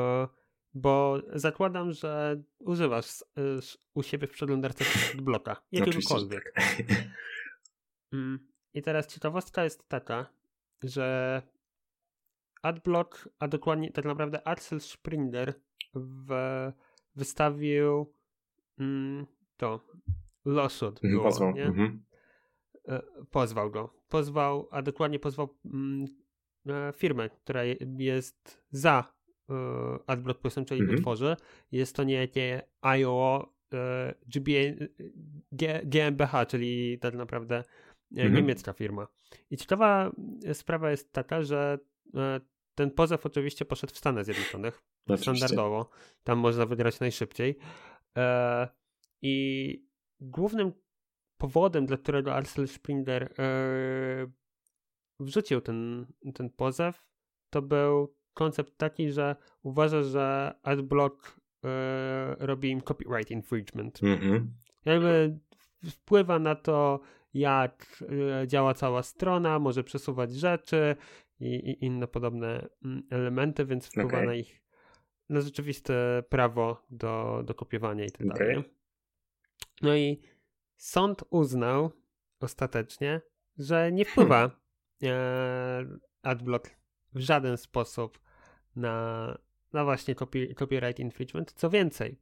bo 0.75 1.23
zakładam, 1.35 1.93
że 1.93 2.43
używasz 2.59 3.25
yy, 3.37 3.61
u 3.95 4.03
siebie 4.03 4.27
w 4.27 4.31
przeglądarce 4.31 4.85
bloka, 5.17 5.57
jakiegokolwiek. 5.73 6.53
Tak. 6.55 6.83
Mm, 8.13 8.39
I 8.75 8.83
teraz 8.83 9.07
ciekawostka 9.07 9.65
jest 9.65 9.89
taka, 9.89 10.27
że 10.83 11.43
AdBlock, 12.63 13.29
a 13.39 13.49
dokładnie 13.49 13.93
tak 13.93 14.05
naprawdę 14.05 14.49
Axel 14.49 14.81
Springer 14.81 15.55
w, 15.95 16.33
wystawił 17.17 18.13
mm, 18.79 19.27
to 19.57 19.81
lawsuit 20.45 21.01
było, 21.01 21.25
Pozwał. 21.25 21.53
Nie? 21.53 21.65
Mhm. 21.65 22.05
E, 22.89 23.03
pozwał 23.31 23.71
go. 23.71 23.95
Pozwał, 24.09 24.69
a 24.71 24.83
dokładnie 24.83 25.19
pozwał 25.19 25.49
mm, 25.65 26.07
e, 26.69 26.93
firmę, 26.97 27.29
która 27.31 27.63
jest 27.99 28.63
za 28.71 29.13
e, 29.51 29.55
AdBlock 30.07 30.41
Plusem, 30.41 30.65
czyli 30.65 31.03
tworzy. 31.03 31.37
Jest 31.73 31.97
to 31.97 32.05
niejakie 32.05 32.63
IO 32.81 33.57
GmbH, 35.85 36.47
czyli 36.49 36.99
tak 36.99 37.15
naprawdę 37.15 37.65
-hmm. 38.15 38.33
niemiecka 38.33 38.73
firma. 38.73 39.07
I 39.51 39.57
ciekawa 39.57 40.13
sprawa 40.53 40.91
jest 40.91 41.13
taka, 41.13 41.43
że 41.43 41.79
ten 42.75 42.91
pozew 42.91 43.27
oczywiście 43.27 43.65
poszedł 43.65 43.95
w 43.95 43.99
Stanach 43.99 44.25
Zjednoczonych. 44.25 44.83
Oczywiście. 45.07 45.37
Standardowo. 45.37 45.91
Tam 46.25 46.39
można 46.39 46.67
wygrać 46.67 47.01
najszybciej. 47.01 47.59
I 49.23 49.87
głównym 50.21 50.73
powodem, 51.39 51.87
dla 51.87 51.97
którego 51.97 52.35
Arcel 52.35 52.69
Springer 52.69 53.23
yy, 53.23 54.33
wrzucił 55.21 55.61
ten, 55.61 56.07
ten 56.35 56.51
pozew, 56.51 57.07
to 57.51 57.63
był 57.63 58.15
koncept 58.35 58.79
taki, 58.79 59.13
że 59.13 59.37
uważa, 59.63 60.03
że 60.03 60.55
AdBlock 60.63 61.41
yy, 61.63 61.71
robi 62.39 62.71
im 62.71 62.81
copyright 62.81 63.31
infringement. 63.31 64.03
Mm 64.03 64.19
-hmm. 64.19 64.47
Jakby 64.85 65.39
wpływa 65.91 66.39
na 66.39 66.55
to, 66.55 67.01
jak 67.35 68.05
yy, 68.41 68.47
działa 68.47 68.75
cała 68.75 69.03
strona, 69.03 69.59
może 69.59 69.85
przesuwać 69.85 70.33
rzeczy 70.33 70.97
i, 71.41 71.47
i 71.47 71.85
inne 71.85 72.07
podobne 72.07 72.69
mm, 72.85 73.03
elementy, 73.11 73.65
więc 73.65 73.87
wpływa 73.87 74.09
okay. 74.09 74.27
na 74.27 74.35
ich 74.35 74.67
na 75.29 75.41
rzeczywiste 75.41 76.23
prawo 76.29 76.87
do, 76.91 77.43
do 77.45 77.55
kopiowania 77.55 78.05
i 78.05 78.11
tak 78.11 78.27
okay. 78.27 78.39
dalej. 78.39 78.65
No 79.83 79.97
i 79.97 80.21
Sąd 80.77 81.25
uznał 81.31 81.91
ostatecznie, 82.41 83.21
że 83.59 83.93
nie 83.93 84.05
wpływa 84.05 84.51
e, 85.03 85.87
adblock 86.23 86.71
w 87.15 87.21
żaden 87.21 87.57
sposób 87.57 88.19
na, 88.77 89.39
na 89.73 89.85
właśnie 89.85 90.15
copy, 90.15 90.55
copyright 90.55 90.99
infringement. 90.99 91.53
Co 91.53 91.71
więcej, 91.71 92.19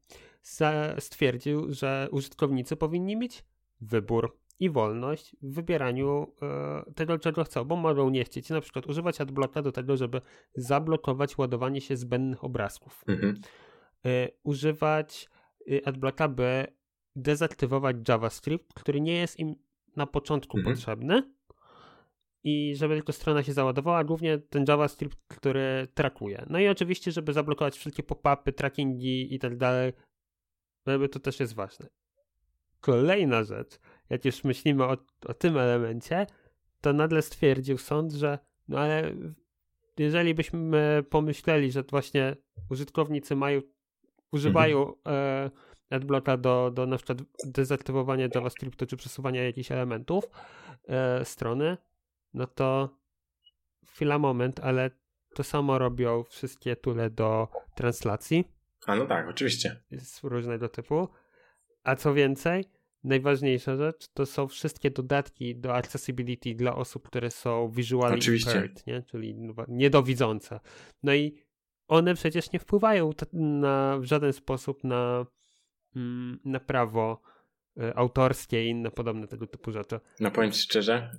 stwierdził, 0.99 1.73
że 1.73 2.09
użytkownicy 2.11 2.77
powinni 2.77 3.17
mieć 3.17 3.45
wybór 3.81 4.39
i 4.61 4.71
wolność 4.71 5.37
w 5.43 5.55
wybieraniu 5.55 6.35
e, 6.43 6.93
tego, 6.95 7.19
czego 7.19 7.45
chcą, 7.45 7.65
bo 7.65 7.77
mogą 7.77 8.11
nie 8.11 8.25
chcieć 8.25 8.51
na 8.51 8.61
przykład 8.61 8.87
używać 8.87 9.21
adblocka 9.21 9.63
do 9.63 9.73
tego, 9.73 9.97
żeby 9.97 10.21
zablokować 10.55 11.39
ładowanie 11.39 11.81
się 11.81 11.97
zbędnych 11.97 12.45
obrazków. 12.45 13.05
Mhm. 13.09 13.41
E, 14.07 14.29
używać 14.43 15.31
y, 15.69 15.81
adblocka, 15.85 16.29
by 16.29 16.67
dezaktywować 17.17 17.97
JavaScript, 18.09 18.75
który 18.75 19.01
nie 19.01 19.17
jest 19.17 19.39
im 19.39 19.55
na 19.97 20.07
początku 20.07 20.59
mhm. 20.59 20.77
potrzebny 20.77 21.35
i 22.45 22.77
żeby 22.77 22.95
tylko 22.95 23.13
strona 23.13 23.43
się 23.43 23.53
załadowała, 23.53 24.05
głównie 24.05 24.39
ten 24.39 24.65
JavaScript, 24.69 25.19
który 25.29 25.89
trackuje. 25.95 26.47
No 26.51 26.59
i 26.59 26.69
oczywiście, 26.69 27.13
żeby 27.13 27.33
zablokować 27.33 27.77
wszelkie 27.77 28.03
pop-upy, 28.03 28.53
trackingi 28.53 29.35
i 29.35 29.39
tak 29.39 29.57
dalej, 29.57 29.93
to 31.13 31.21
też 31.21 31.41
jest 31.41 31.55
ważne. 31.55 31.87
Kolejna 32.81 33.45
rzecz, 33.45 33.79
jak 34.11 34.25
już 34.25 34.45
myślimy 34.45 34.85
o, 34.85 34.97
o 35.27 35.35
tym 35.35 35.59
elemencie, 35.59 36.27
to 36.81 36.93
nagle 36.93 37.23
stwierdził 37.23 37.79
sąd, 37.79 38.13
że 38.13 38.39
no 38.69 38.79
ale 38.79 39.15
jeżeli 39.99 40.35
byśmy 40.35 41.05
pomyśleli, 41.11 41.73
że 41.73 41.83
właśnie 41.83 42.37
użytkownicy 42.71 43.37
mają, 43.37 43.61
używają 44.33 44.95
mhm. 44.95 45.17
e, 45.17 45.51
adblocka 45.95 46.37
do, 46.37 46.71
do 46.75 46.87
na 46.87 46.97
przykład 46.97 47.19
dezaktywowania 47.45 48.29
JavaScriptu 48.35 48.87
czy 48.87 48.97
przesuwania 48.97 49.45
jakichś 49.45 49.73
elementów 49.73 50.25
e, 50.89 51.25
strony, 51.25 51.77
no 52.35 52.47
to 52.47 52.99
chwila, 53.87 54.19
moment, 54.19 54.61
ale 54.61 54.91
to 55.35 55.45
samo 55.45 55.79
robią 55.79 56.25
wszystkie 56.25 56.77
tule 56.77 57.11
do 57.11 57.49
translacji. 57.75 58.45
A 58.87 58.97
no 58.97 59.07
tak, 59.07 59.29
oczywiście. 59.29 59.83
Z 59.93 60.25
różnego 60.25 60.69
typu. 60.69 61.09
A 61.85 61.97
co 61.97 62.15
więcej, 62.15 62.65
najważniejsza 63.05 63.77
rzecz 63.77 64.09
to 64.09 64.27
są 64.27 64.49
wszystkie 64.49 64.91
dodatki 64.91 65.57
do 65.57 65.75
accessibility 65.75 66.55
dla 66.55 66.77
osób, 66.77 67.09
które 67.09 67.31
są 67.31 67.69
visually 67.69 68.15
Oczywiście. 68.15 68.51
impaired, 68.51 68.87
nie? 68.87 69.03
czyli 69.03 69.37
niedowidzące. 69.69 70.61
No 71.03 71.15
i 71.15 71.45
one 71.89 72.15
przecież 72.15 72.53
nie 72.53 72.59
wpływają 72.59 73.11
na, 73.33 73.99
w 73.99 74.05
żaden 74.05 74.33
sposób 74.33 74.85
na, 74.85 75.27
na 76.45 76.61
prawo 76.61 77.23
e, 77.81 77.99
autorskie 77.99 78.65
i 78.65 78.69
inne 78.69 78.91
podobne 78.91 79.29
tego 79.29 79.47
typu 79.47 79.73
rzeczy. 79.73 80.01
No 80.21 80.31
powiem 80.31 80.53
ci 80.53 80.63
szczerze, 80.63 81.11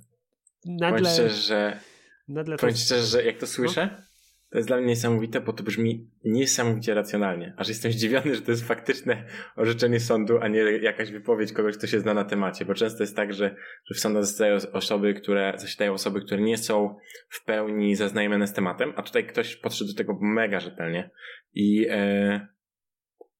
Nadle, 0.66 0.98
powiem 0.98 1.04
szczerze, 1.04 1.34
że, 1.34 1.80
nadle 2.28 2.56
powiem 2.56 2.76
szczerze, 2.76 3.06
że 3.06 3.24
jak 3.24 3.38
to 3.38 3.46
słyszę, 3.46 3.88
no? 3.92 4.06
To 4.50 4.58
jest 4.58 4.68
dla 4.68 4.76
mnie 4.76 4.86
niesamowite, 4.86 5.40
bo 5.40 5.52
to 5.52 5.62
brzmi 5.62 6.10
niesamowicie 6.24 6.94
racjonalnie. 6.94 7.54
Aż 7.56 7.68
jestem 7.68 7.92
zdziwiony, 7.92 8.34
że 8.34 8.42
to 8.42 8.50
jest 8.50 8.66
faktyczne 8.66 9.24
orzeczenie 9.56 10.00
sądu, 10.00 10.38
a 10.38 10.48
nie 10.48 10.58
jakaś 10.58 11.10
wypowiedź 11.10 11.52
kogoś, 11.52 11.76
kto 11.76 11.86
się 11.86 12.00
zna 12.00 12.14
na 12.14 12.24
temacie. 12.24 12.64
Bo 12.64 12.74
często 12.74 13.02
jest 13.02 13.16
tak, 13.16 13.34
że, 13.34 13.56
że 13.84 13.94
w 13.94 14.00
sądach 14.00 14.24
zasiadają 14.24 14.56
osoby, 14.72 15.14
które, 15.14 15.52
zasiadają 15.56 15.92
osoby, 15.92 16.20
które 16.20 16.42
nie 16.42 16.58
są 16.58 16.96
w 17.28 17.44
pełni 17.44 17.96
zaznajomione 17.96 18.46
z 18.46 18.52
tematem, 18.52 18.92
a 18.96 19.02
tutaj 19.02 19.26
ktoś 19.26 19.56
podszedł 19.56 19.90
do 19.90 19.96
tego 19.96 20.18
mega 20.20 20.60
rzetelnie. 20.60 21.10
I 21.54 21.86
e, 21.90 22.48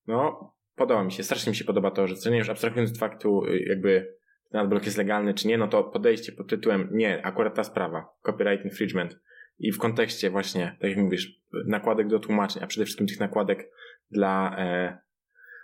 no, 0.07 0.53
podoba 0.77 1.05
mi 1.05 1.13
się, 1.13 1.23
strasznie 1.23 1.51
mi 1.51 1.57
się 1.57 1.65
podoba 1.65 1.91
to 1.91 2.03
orzeczenie. 2.03 2.39
Już 2.39 2.49
abstrahując 2.49 2.91
od 2.91 2.99
faktu, 2.99 3.43
jakby 3.67 4.17
ten 4.51 4.61
adblock 4.61 4.85
jest 4.85 4.99
legalny 4.99 5.35
czy 5.35 5.49
nie, 5.49 5.59
no 5.59 5.69
to 5.69 5.85
podejście 5.85 6.33
pod 6.33 6.49
tytułem 6.49 6.89
nie, 6.93 7.27
akurat 7.27 7.55
ta 7.55 7.65
sprawa, 7.65 8.09
copyright 8.23 8.65
infringement, 8.65 9.19
i 9.59 9.73
w 9.73 9.79
kontekście 9.79 10.31
właśnie, 10.31 10.77
tak 10.81 10.91
jak 10.91 10.99
mówisz, 10.99 11.41
nakładek 11.67 12.09
do 12.09 12.19
tłumaczeń, 12.19 12.63
a 12.63 12.67
przede 12.67 12.85
wszystkim 12.85 13.07
tych 13.07 13.21
nakładek 13.21 13.71
dla, 14.11 14.57
e, 14.59 14.99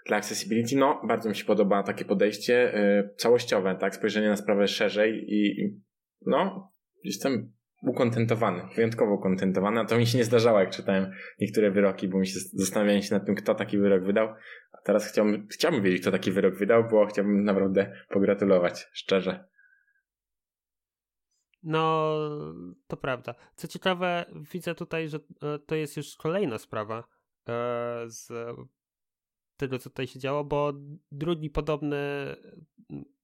dla 0.07 0.17
accessibility, 0.17 0.77
no 0.77 1.03
bardzo 1.05 1.29
mi 1.29 1.37
się 1.37 1.45
podoba 1.45 1.83
takie 1.83 2.05
podejście 2.05 2.75
e, 2.75 3.09
całościowe, 3.17 3.77
tak, 3.81 3.95
spojrzenie 3.95 4.29
na 4.29 4.37
sprawę 4.37 4.69
szerzej 4.69 5.35
i 5.35 5.71
no, 6.27 6.73
jestem 7.05 7.53
ukontentowany, 7.83 8.63
wyjątkowo 8.77 9.15
ukontentowany, 9.15 9.81
a 9.81 9.85
to 9.85 9.99
mi 9.99 10.07
się 10.07 10.19
nie 10.19 10.25
zdarzało, 10.25 10.61
jak 10.61 10.71
czytałem 10.71 11.13
niektóre 11.41 11.71
wyroki, 11.71 12.09
bo 12.09 12.19
mi 12.19 12.27
się 12.27 12.41
zastanawiałem 12.53 13.03
się 13.03 13.15
nad 13.15 13.27
tym, 13.27 13.35
kto 13.35 13.55
taki 13.55 13.79
wyrok 13.79 14.05
wydał, 14.05 14.29
a 14.73 14.79
teraz 14.85 15.13
chciałbym, 15.13 15.49
chciałbym 15.49 15.83
wiedzieć, 15.83 16.01
kto 16.01 16.11
taki 16.11 16.33
wyrok 16.33 16.55
wydał, 16.55 16.85
bo 16.91 17.07
chciałbym 17.07 17.45
naprawdę 17.45 17.93
pogratulować, 18.09 18.89
szczerze. 18.93 19.45
No, 21.63 22.17
to 22.87 22.97
prawda. 22.97 23.35
Co 23.57 23.69
ciekawe, 23.69 24.25
widzę 24.53 24.75
tutaj, 24.75 25.09
że 25.09 25.19
e, 25.43 25.59
to 25.59 25.75
jest 25.75 25.97
już 25.97 26.17
kolejna 26.17 26.59
sprawa 26.59 27.05
e, 27.49 28.05
z 28.07 28.33
tego, 29.57 29.79
co 29.79 29.91
tutaj 29.91 30.07
się 30.07 30.19
działo, 30.19 30.45
bo 30.45 30.73
drugi 31.13 31.51
podobny, 31.51 31.99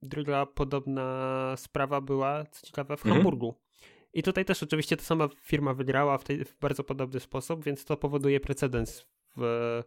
druga 0.02 0.46
podobna 0.46 1.54
sprawa 1.56 2.00
była, 2.00 2.44
co 2.44 2.66
ciekawe, 2.66 2.96
w 2.96 3.00
mhm. 3.00 3.14
Hamburgu. 3.14 3.67
I 4.12 4.22
tutaj 4.22 4.44
też 4.44 4.62
oczywiście 4.62 4.96
ta 4.96 5.02
sama 5.02 5.28
firma 5.42 5.74
wygrała 5.74 6.18
w, 6.18 6.24
tej, 6.24 6.44
w 6.44 6.58
bardzo 6.58 6.84
podobny 6.84 7.20
sposób, 7.20 7.64
więc 7.64 7.84
to 7.84 7.96
powoduje 7.96 8.40
precedens 8.40 9.06
w 9.36 9.82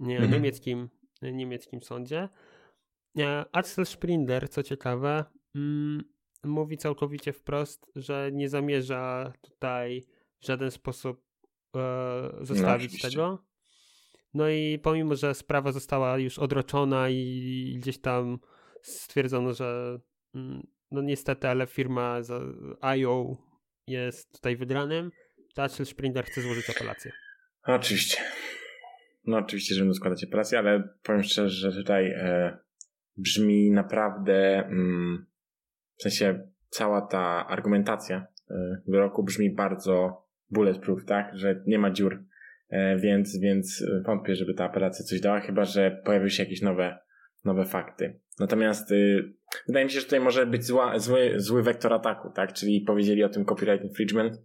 nie, 0.00 0.16
mhm. 0.16 0.32
niemieckim, 0.32 0.88
niemieckim 1.22 1.82
sądzie. 1.82 2.28
E, 3.18 3.44
Axel 3.52 3.86
Springer, 3.86 4.50
co 4.50 4.62
ciekawe, 4.62 5.24
mm, 5.54 6.04
mówi 6.44 6.76
całkowicie 6.76 7.32
wprost, 7.32 7.92
że 7.96 8.30
nie 8.32 8.48
zamierza 8.48 9.32
tutaj 9.40 10.06
w 10.40 10.46
żaden 10.46 10.70
sposób 10.70 11.24
e, 11.76 12.30
zostawić 12.40 13.02
no, 13.02 13.10
tego. 13.10 13.44
No 14.34 14.48
i 14.48 14.78
pomimo, 14.82 15.14
że 15.14 15.34
sprawa 15.34 15.72
została 15.72 16.18
już 16.18 16.38
odroczona 16.38 17.08
i 17.08 17.76
gdzieś 17.78 17.98
tam 17.98 18.38
stwierdzono, 18.82 19.52
że 19.52 20.00
mm, 20.34 20.66
no 20.90 21.02
niestety, 21.02 21.48
ale 21.48 21.66
firma 21.66 22.20
IO 22.80 23.36
jest 23.86 24.32
tutaj 24.32 24.56
wygranym, 24.56 25.10
Axel 25.56 25.86
Springer 25.86 26.24
chce 26.24 26.40
złożyć 26.40 26.70
apelację. 26.70 27.12
Oczywiście. 27.66 28.16
No 29.26 29.38
oczywiście, 29.38 29.74
że 29.74 29.80
będą 29.80 29.94
składać 29.94 30.24
apelację, 30.24 30.58
ale 30.58 30.88
powiem 31.02 31.22
szczerze, 31.22 31.70
że 31.70 31.78
tutaj 31.78 32.10
e, 32.10 32.58
brzmi 33.16 33.70
naprawdę 33.70 34.66
mm, 34.66 35.26
w 35.96 36.02
sensie 36.02 36.48
cała 36.68 37.00
ta 37.00 37.46
argumentacja 37.46 38.26
e, 38.50 38.82
wyroku 38.86 39.22
brzmi 39.22 39.50
bardzo 39.50 40.24
bulletproof, 40.50 41.04
tak? 41.04 41.30
Że 41.38 41.62
nie 41.66 41.78
ma 41.78 41.90
dziur, 41.90 42.24
e, 42.68 42.96
więc, 42.96 43.38
więc 43.38 43.84
wątpię, 44.06 44.34
żeby 44.34 44.54
ta 44.54 44.64
apelacja 44.64 45.04
coś 45.04 45.20
dała, 45.20 45.40
chyba 45.40 45.64
że 45.64 46.02
pojawiły 46.04 46.30
się 46.30 46.42
jakieś 46.42 46.62
nowe, 46.62 46.98
nowe 47.44 47.64
fakty. 47.64 48.20
Natomiast 48.38 48.92
y, 48.92 49.32
wydaje 49.66 49.84
mi 49.84 49.90
się, 49.90 49.98
że 50.00 50.04
tutaj 50.04 50.20
może 50.20 50.46
być 50.46 50.64
zła, 50.64 50.98
zły, 50.98 51.32
zły 51.36 51.62
wektor 51.62 51.92
ataku, 51.92 52.30
tak? 52.30 52.52
Czyli 52.52 52.80
powiedzieli 52.80 53.24
o 53.24 53.28
tym 53.28 53.44
copyright 53.44 53.84
infringement, 53.84 54.42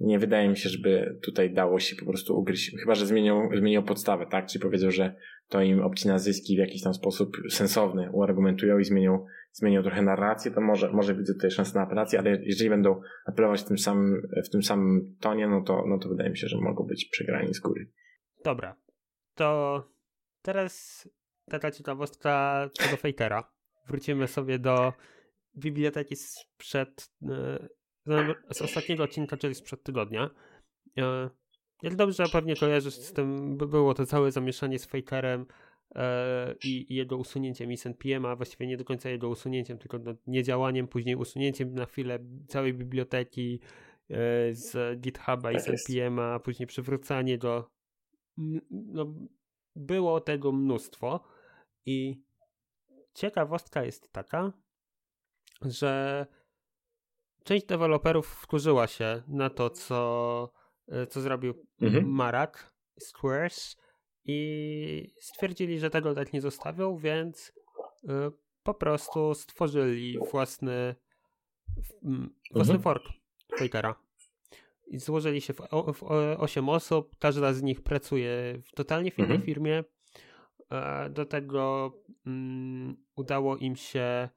nie 0.00 0.18
wydaje 0.18 0.48
mi 0.48 0.56
się, 0.56 0.68
żeby 0.68 1.18
tutaj 1.22 1.54
dało 1.54 1.80
się 1.80 1.96
po 1.96 2.06
prostu 2.06 2.38
ugryźć, 2.38 2.76
chyba 2.80 2.94
że 2.94 3.06
zmienią, 3.06 3.48
zmienią 3.58 3.82
podstawę, 3.82 4.26
tak? 4.26 4.46
Czyli 4.46 4.62
powiedzą, 4.62 4.90
że 4.90 5.14
to 5.48 5.62
im 5.62 5.80
obcina 5.80 6.18
zyski 6.18 6.56
w 6.56 6.58
jakiś 6.58 6.82
tam 6.82 6.94
sposób 6.94 7.36
sensowny, 7.50 8.10
uargumentują 8.12 8.78
i 8.78 8.84
zmienią, 8.84 9.26
zmienią 9.52 9.82
trochę 9.82 10.02
narrację, 10.02 10.50
to 10.50 10.60
może, 10.60 10.92
może 10.92 11.14
widzę 11.14 11.34
tutaj 11.34 11.50
szansę 11.50 11.78
na 11.78 11.84
apelację, 11.84 12.18
ale 12.18 12.38
jeżeli 12.42 12.70
będą 12.70 13.00
apelować 13.26 13.60
w 13.60 13.64
tym 13.64 13.78
samym, 13.78 14.22
w 14.44 14.48
tym 14.48 14.62
samym 14.62 15.16
tonie, 15.20 15.48
no 15.48 15.62
to, 15.62 15.84
no 15.86 15.98
to 15.98 16.08
wydaje 16.08 16.30
mi 16.30 16.38
się, 16.38 16.48
że 16.48 16.58
mogą 16.60 16.84
być 16.84 17.08
przegrani 17.12 17.54
z 17.54 17.60
góry. 17.60 17.90
Dobra. 18.44 18.76
To 19.34 19.82
teraz 20.42 21.08
taka 21.50 21.70
ciekawostka 21.70 22.68
do 22.90 22.96
Fakera. 22.96 23.52
Wrócimy 23.86 24.28
sobie 24.28 24.58
do 24.58 24.92
biblioteki 25.56 26.16
sprzed 26.16 27.10
e, 27.28 27.68
z 28.50 28.62
ostatniego 28.62 29.04
odcinka, 29.04 29.36
czyli 29.36 29.54
sprzed 29.54 29.82
tygodnia. 29.82 30.30
E, 30.98 31.30
jak 31.82 31.96
dobrze 31.96 32.24
pewnie 32.32 32.56
kojarzysz 32.56 32.94
z 32.94 33.12
tym, 33.12 33.56
było 33.56 33.94
to 33.94 34.06
całe 34.06 34.30
zamieszanie 34.30 34.78
z 34.78 34.86
Fakerem 34.86 35.46
e, 35.94 36.54
i, 36.64 36.94
jego 36.94 37.16
usunięciem 37.16 37.72
i 37.72 37.76
SNPM, 37.76 38.26
a 38.26 38.36
właściwie 38.36 38.66
nie 38.66 38.76
do 38.76 38.84
końca 38.84 39.10
jego 39.10 39.28
usunięciem, 39.28 39.78
tylko 39.78 39.98
niedziałaniem, 40.26 40.88
później 40.88 41.16
usunięciem 41.16 41.74
na 41.74 41.86
chwilę 41.86 42.18
całej 42.48 42.74
biblioteki 42.74 43.60
z 44.50 45.00
GitHuba 45.00 45.52
i 45.52 45.54
tak 45.54 45.64
SNPM, 45.64 46.18
a 46.18 46.38
później 46.38 46.66
przywrócanie 46.66 47.38
go. 47.38 47.70
No, 48.70 49.14
było 49.76 50.20
tego 50.20 50.52
mnóstwo 50.52 51.24
i 51.86 52.22
ciekawostka 53.14 53.84
jest 53.84 54.12
taka, 54.12 54.52
że 55.62 56.26
część 57.44 57.66
deweloperów 57.66 58.26
wkurzyła 58.26 58.86
się 58.86 59.22
na 59.28 59.50
to, 59.50 59.70
co, 59.70 60.52
e, 60.88 61.06
co 61.06 61.20
zrobił 61.20 61.66
mhm. 61.80 62.08
Marak 62.08 62.72
Squares 63.00 63.76
i 64.24 65.14
stwierdzili, 65.20 65.78
że 65.78 65.90
tego 65.90 66.14
tak 66.14 66.32
nie 66.32 66.40
zostawią, 66.40 66.96
więc 66.96 67.52
e, 68.08 68.30
po 68.62 68.74
prostu 68.74 69.34
stworzyli 69.34 70.18
własny 70.30 70.94
własny 72.50 72.74
mhm. 72.74 72.82
fork 72.82 73.04
Fakera. 73.58 73.94
I 74.86 74.98
złożyli 74.98 75.40
się 75.40 75.52
w, 75.52 75.60
w 75.94 76.02
8 76.38 76.68
osób, 76.68 77.16
każda 77.18 77.52
z 77.52 77.62
nich 77.62 77.82
pracuje 77.82 78.62
w 78.64 78.72
totalnie 78.72 79.10
w 79.10 79.18
innej 79.18 79.30
mhm. 79.30 79.46
firmie. 79.46 79.84
E, 80.72 81.10
do 81.10 81.24
tego 81.26 81.92
um, 82.26 82.96
udało 83.16 83.56
im 83.56 83.76
się 83.76 84.28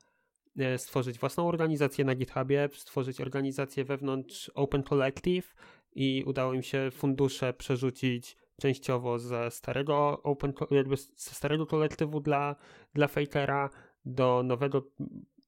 E, 0.60 0.78
stworzyć 0.78 1.20
własną 1.20 1.48
organizację 1.48 2.06
na 2.06 2.16
GitHubie, 2.16 2.70
stworzyć 2.74 3.22
organizację 3.22 3.86
wewnątrz 3.86 4.50
Open 4.50 4.84
Collective 4.84 5.56
i 5.96 6.24
udało 6.28 6.54
im 6.54 6.64
się 6.64 6.90
fundusze 6.92 7.54
przerzucić 7.54 8.38
częściowo 8.62 9.20
ze 9.20 9.52
starego 9.52 10.24
Open, 10.24 10.54
jakby 10.72 10.98
ze 10.98 11.32
starego 11.32 11.66
kolektywu 11.66 12.20
dla, 12.20 12.56
dla 12.94 13.08
Fakera 13.08 13.70
do 14.06 14.44
nowego. 14.44 14.92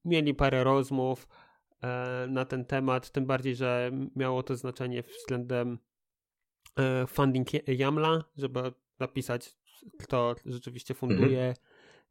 Mieli 0.06 0.34
parę 0.34 0.64
rozmów 0.64 1.28
e, 1.82 2.28
na 2.30 2.46
ten 2.46 2.66
temat, 2.66 3.12
tym 3.12 3.26
bardziej, 3.26 3.56
że 3.56 3.92
miało 4.16 4.44
to 4.44 4.56
znaczenie 4.56 5.04
względem 5.04 5.80
funding 7.08 7.48
YAMLa, 7.68 8.24
żeby 8.38 8.74
napisać, 9.00 9.56
kto 10.00 10.36
rzeczywiście 10.46 10.94
funduje 10.94 11.54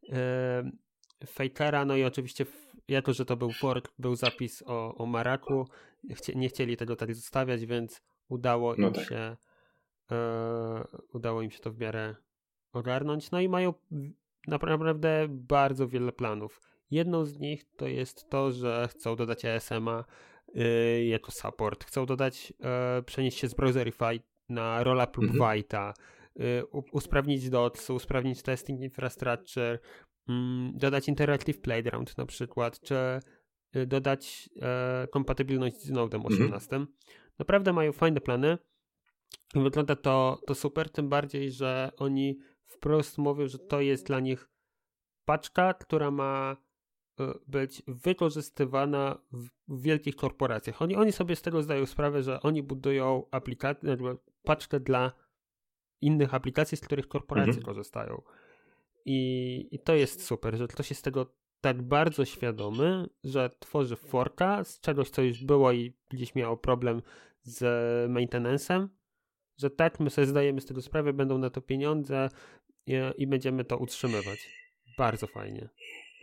mhm. 0.09 0.79
Fakera, 1.26 1.85
no 1.85 1.96
i 1.96 2.05
oczywiście 2.05 2.46
jako, 2.88 3.12
że 3.12 3.24
to 3.24 3.37
był 3.37 3.52
fork, 3.52 3.92
był 3.98 4.16
zapis 4.16 4.62
o, 4.66 4.94
o 4.94 5.07
Maraku, 5.07 5.66
Chci, 6.14 6.37
nie 6.37 6.48
chcieli 6.48 6.76
tego 6.76 6.96
tak 6.96 7.14
zostawiać, 7.14 7.66
więc 7.66 8.02
udało 8.29 8.74
no 8.79 8.88
im 8.88 8.94
tak. 8.94 9.09
się 9.09 9.37
e, 10.11 10.85
udało 11.12 11.42
im 11.42 11.50
się 11.50 11.59
to 11.59 11.72
w 11.72 11.79
miarę 11.79 12.14
ogarnąć. 12.72 13.31
No 13.31 13.40
i 13.40 13.48
mają 13.48 13.74
naprawdę 14.46 15.26
bardzo 15.29 15.88
wiele 15.88 16.12
planów. 16.12 16.61
Jedną 16.90 17.24
z 17.24 17.38
nich 17.38 17.64
to 17.76 17.87
jest 17.87 18.31
to, 18.31 18.52
że 18.52 18.88
chcą 18.90 19.16
dodać 19.16 19.44
ESM-a 19.44 20.05
y, 20.57 21.05
jako 21.05 21.33
support. 21.33 21.85
Chcą 21.85 22.07
dodać, 22.07 22.52
y, 22.98 23.02
przenieść 23.02 23.38
się 23.38 23.48
z 23.48 23.55
Browserify 23.55 24.20
na 24.48 24.85
Rollup 24.85 25.16
lub 25.16 25.31
mhm. 25.31 25.57
Vita, 25.57 25.94
y, 25.98 26.15
usprawnić 26.92 27.51
DOTS, 27.51 27.90
usprawnić 27.90 28.42
testing 28.42 28.81
infrastructure, 28.81 29.79
mm, 30.29 30.72
dodać 30.75 31.09
Interactive 31.09 31.61
Playground 31.61 32.18
na 32.18 32.27
przykład, 32.27 32.81
czy 32.81 33.20
y, 33.77 33.87
dodać 33.87 34.51
e, 34.62 35.09
kompatybilność 35.11 35.83
z 35.83 35.90
Nodem 35.90 36.27
18. 36.27 36.77
Mhm. 36.77 36.96
Naprawdę 37.38 37.72
mają 37.72 37.92
fajne 37.92 38.20
plany. 38.20 38.59
Wygląda 39.55 39.96
to, 39.96 40.40
to 40.46 40.55
super, 40.55 40.90
tym 40.90 41.09
bardziej, 41.09 41.51
że 41.51 41.92
oni 41.96 42.38
wprost 42.66 43.18
mówią, 43.18 43.49
że 43.49 43.59
to 43.59 43.81
jest 43.81 44.07
dla 44.07 44.20
nich 44.20 44.49
paczka, 45.25 45.75
która 45.75 46.11
ma 46.11 46.57
e, 47.20 47.35
być 47.46 47.83
wykorzystywana 47.87 49.18
w, 49.33 49.49
w 49.68 49.83
wielkich 49.83 50.16
korporacjach. 50.16 50.83
Oni, 50.83 50.96
oni 50.96 51.12
sobie 51.12 51.37
z 51.37 51.42
tego 51.42 51.62
zdają 51.62 51.87
sprawę, 51.87 52.22
że 52.22 52.40
oni 52.40 52.62
budują 52.62 53.27
aplikację, 53.31 53.96
paczkę 54.42 54.81
dla 54.81 55.26
innych 56.00 56.35
aplikacji, 56.35 56.76
z 56.76 56.80
których 56.80 57.09
korporacje 57.09 57.52
mhm. 57.52 57.66
korzystają. 57.66 58.22
I, 59.04 59.68
I 59.70 59.78
to 59.78 59.94
jest 59.94 60.24
super, 60.24 60.56
że 60.56 60.68
ktoś 60.68 60.90
jest 60.90 61.04
tego 61.04 61.32
tak 61.61 61.82
bardzo 61.82 62.24
świadomy, 62.24 63.06
że 63.24 63.50
tworzy 63.59 63.96
forka 63.96 64.64
z 64.64 64.80
czegoś, 64.80 65.11
co 65.11 65.22
już 65.22 65.44
było 65.44 65.72
i 65.72 65.92
gdzieś 66.11 66.35
miało 66.35 66.56
problem 66.56 67.02
z 67.42 67.62
maintenance'em, 68.11 68.88
że 69.59 69.70
tak, 69.70 70.00
my 70.00 70.11
sobie 70.11 70.26
zdajemy 70.26 70.61
z 70.61 70.66
tego 70.66 70.82
sprawę, 70.82 71.12
będą 71.12 71.38
na 71.38 71.50
to 71.50 71.61
pieniądze 71.61 72.28
i, 72.87 72.94
i 73.18 73.26
będziemy 73.26 73.64
to 73.64 73.78
utrzymywać. 73.78 74.38
Bardzo 74.98 75.26
fajnie. 75.26 75.68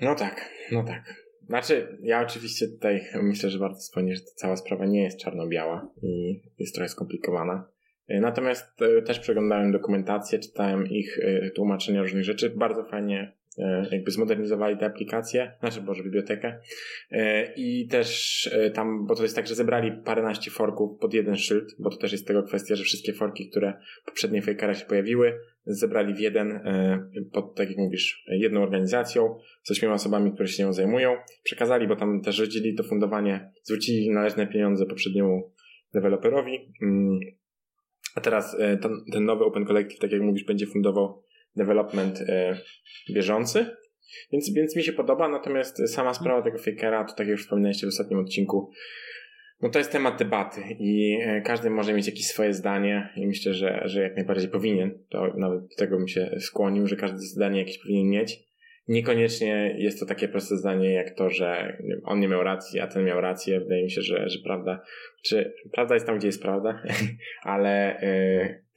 No 0.01 0.15
tak, 0.15 0.49
no 0.71 0.83
tak. 0.83 1.23
Znaczy, 1.47 1.97
ja 2.01 2.21
oczywiście 2.21 2.67
tutaj 2.67 3.01
myślę, 3.21 3.49
że 3.49 3.59
warto 3.59 3.77
wspomnieć, 3.77 4.17
że 4.17 4.23
ta 4.23 4.31
cała 4.35 4.57
sprawa 4.57 4.85
nie 4.85 5.03
jest 5.03 5.19
czarno-biała 5.19 5.87
i 6.01 6.41
jest 6.59 6.75
trochę 6.75 6.89
skomplikowana. 6.89 7.67
Natomiast 8.09 8.81
e, 8.81 9.01
też 9.01 9.19
przeglądałem 9.19 9.71
dokumentację, 9.71 10.39
czytałem 10.39 10.87
ich 10.87 11.19
e, 11.19 11.49
tłumaczenia 11.49 12.01
różnych 12.01 12.23
rzeczy. 12.23 12.49
Bardzo 12.49 12.83
fajnie 12.83 13.33
E, 13.57 13.87
jakby 13.91 14.11
zmodernizowali 14.11 14.77
tę 14.77 14.85
aplikację, 14.85 15.51
znaczy 15.59 15.81
Boże, 15.81 16.03
bibliotekę 16.03 16.59
e, 17.11 17.53
i 17.55 17.87
też 17.87 18.49
e, 18.53 18.71
tam, 18.71 19.05
bo 19.05 19.15
to 19.15 19.23
jest 19.23 19.35
tak, 19.35 19.47
że 19.47 19.55
zebrali 19.55 19.91
paręnaście 20.05 20.51
forków 20.51 20.99
pod 20.99 21.13
jeden 21.13 21.35
szyld, 21.35 21.75
bo 21.79 21.89
to 21.89 21.97
też 21.97 22.11
jest 22.11 22.27
tego 22.27 22.43
kwestia, 22.43 22.75
że 22.75 22.83
wszystkie 22.83 23.13
forki, 23.13 23.49
które 23.49 23.73
poprzednie 24.05 24.41
Fakera 24.41 24.73
się 24.73 24.85
pojawiły, 24.85 25.39
zebrali 25.65 26.13
w 26.13 26.19
jeden, 26.19 26.59
pod, 27.31 27.55
tak 27.55 27.69
jak 27.69 27.77
mówisz, 27.77 28.25
jedną 28.27 28.63
organizacją, 28.63 29.39
z 29.63 29.71
ośmioma 29.71 29.95
osobami, 29.95 30.33
które 30.33 30.47
się 30.47 30.63
nią 30.63 30.73
zajmują, 30.73 31.15
przekazali, 31.43 31.87
bo 31.87 31.95
tam 31.95 32.21
też 32.21 32.39
rozdzielili 32.39 32.75
to 32.75 32.83
fundowanie, 32.83 33.51
zwrócili 33.63 34.09
należne 34.09 34.47
pieniądze 34.47 34.85
poprzedniemu 34.85 35.51
deweloperowi, 35.93 36.73
mm. 36.81 37.19
A 38.15 38.21
teraz 38.21 38.57
ten, 38.81 38.91
ten 39.11 39.25
nowy 39.25 39.45
Open 39.45 39.65
Collective, 39.65 39.99
tak 39.99 40.11
jak 40.11 40.21
mówisz, 40.21 40.43
będzie 40.43 40.67
fundował 40.67 41.23
development 41.55 42.21
e, 42.21 42.57
bieżący. 43.13 43.65
Więc, 44.31 44.53
więc 44.53 44.75
mi 44.75 44.83
się 44.83 44.93
podoba, 44.93 45.29
natomiast 45.29 45.93
sama 45.93 46.13
sprawa 46.13 46.41
tego 46.41 46.57
fakera, 46.57 47.03
to 47.03 47.13
tak 47.15 47.27
jak 47.27 47.31
już 47.37 47.43
wspominaliście 47.43 47.87
w 47.87 47.89
ostatnim 47.89 48.19
odcinku, 48.19 48.71
no 49.61 49.69
to 49.69 49.79
jest 49.79 49.91
temat 49.91 50.19
debaty 50.19 50.61
i 50.79 51.17
e, 51.21 51.41
każdy 51.41 51.69
może 51.69 51.93
mieć 51.93 52.07
jakieś 52.07 52.27
swoje 52.27 52.53
zdanie 52.53 53.09
i 53.15 53.27
myślę, 53.27 53.53
że, 53.53 53.81
że 53.85 54.01
jak 54.01 54.15
najbardziej 54.15 54.49
powinien. 54.49 54.99
To 55.09 55.33
nawet 55.37 55.61
do 55.61 55.75
tego 55.77 55.97
bym 55.97 56.07
się 56.07 56.35
skłonił, 56.39 56.87
że 56.87 56.95
każdy 56.95 57.19
zdanie 57.19 57.59
jakieś 57.59 57.77
powinien 57.77 58.09
mieć. 58.09 58.52
Niekoniecznie 58.87 59.75
jest 59.77 59.99
to 59.99 60.05
takie 60.05 60.27
proste 60.27 60.57
zdanie 60.57 60.93
jak 60.93 61.15
to, 61.15 61.29
że 61.29 61.77
on 62.03 62.19
nie 62.19 62.27
miał 62.27 62.43
racji, 62.43 62.79
a 62.79 62.87
ten 62.87 63.05
miał 63.05 63.21
rację. 63.21 63.59
Wydaje 63.59 63.83
mi 63.83 63.91
się, 63.91 64.01
że, 64.01 64.29
że 64.29 64.39
prawda, 64.43 64.81
czy 65.23 65.53
prawda 65.71 65.93
jest 65.93 66.05
tam, 66.05 66.17
gdzie 66.17 66.27
jest 66.27 66.41
prawda, 66.41 66.83
ale 67.43 67.99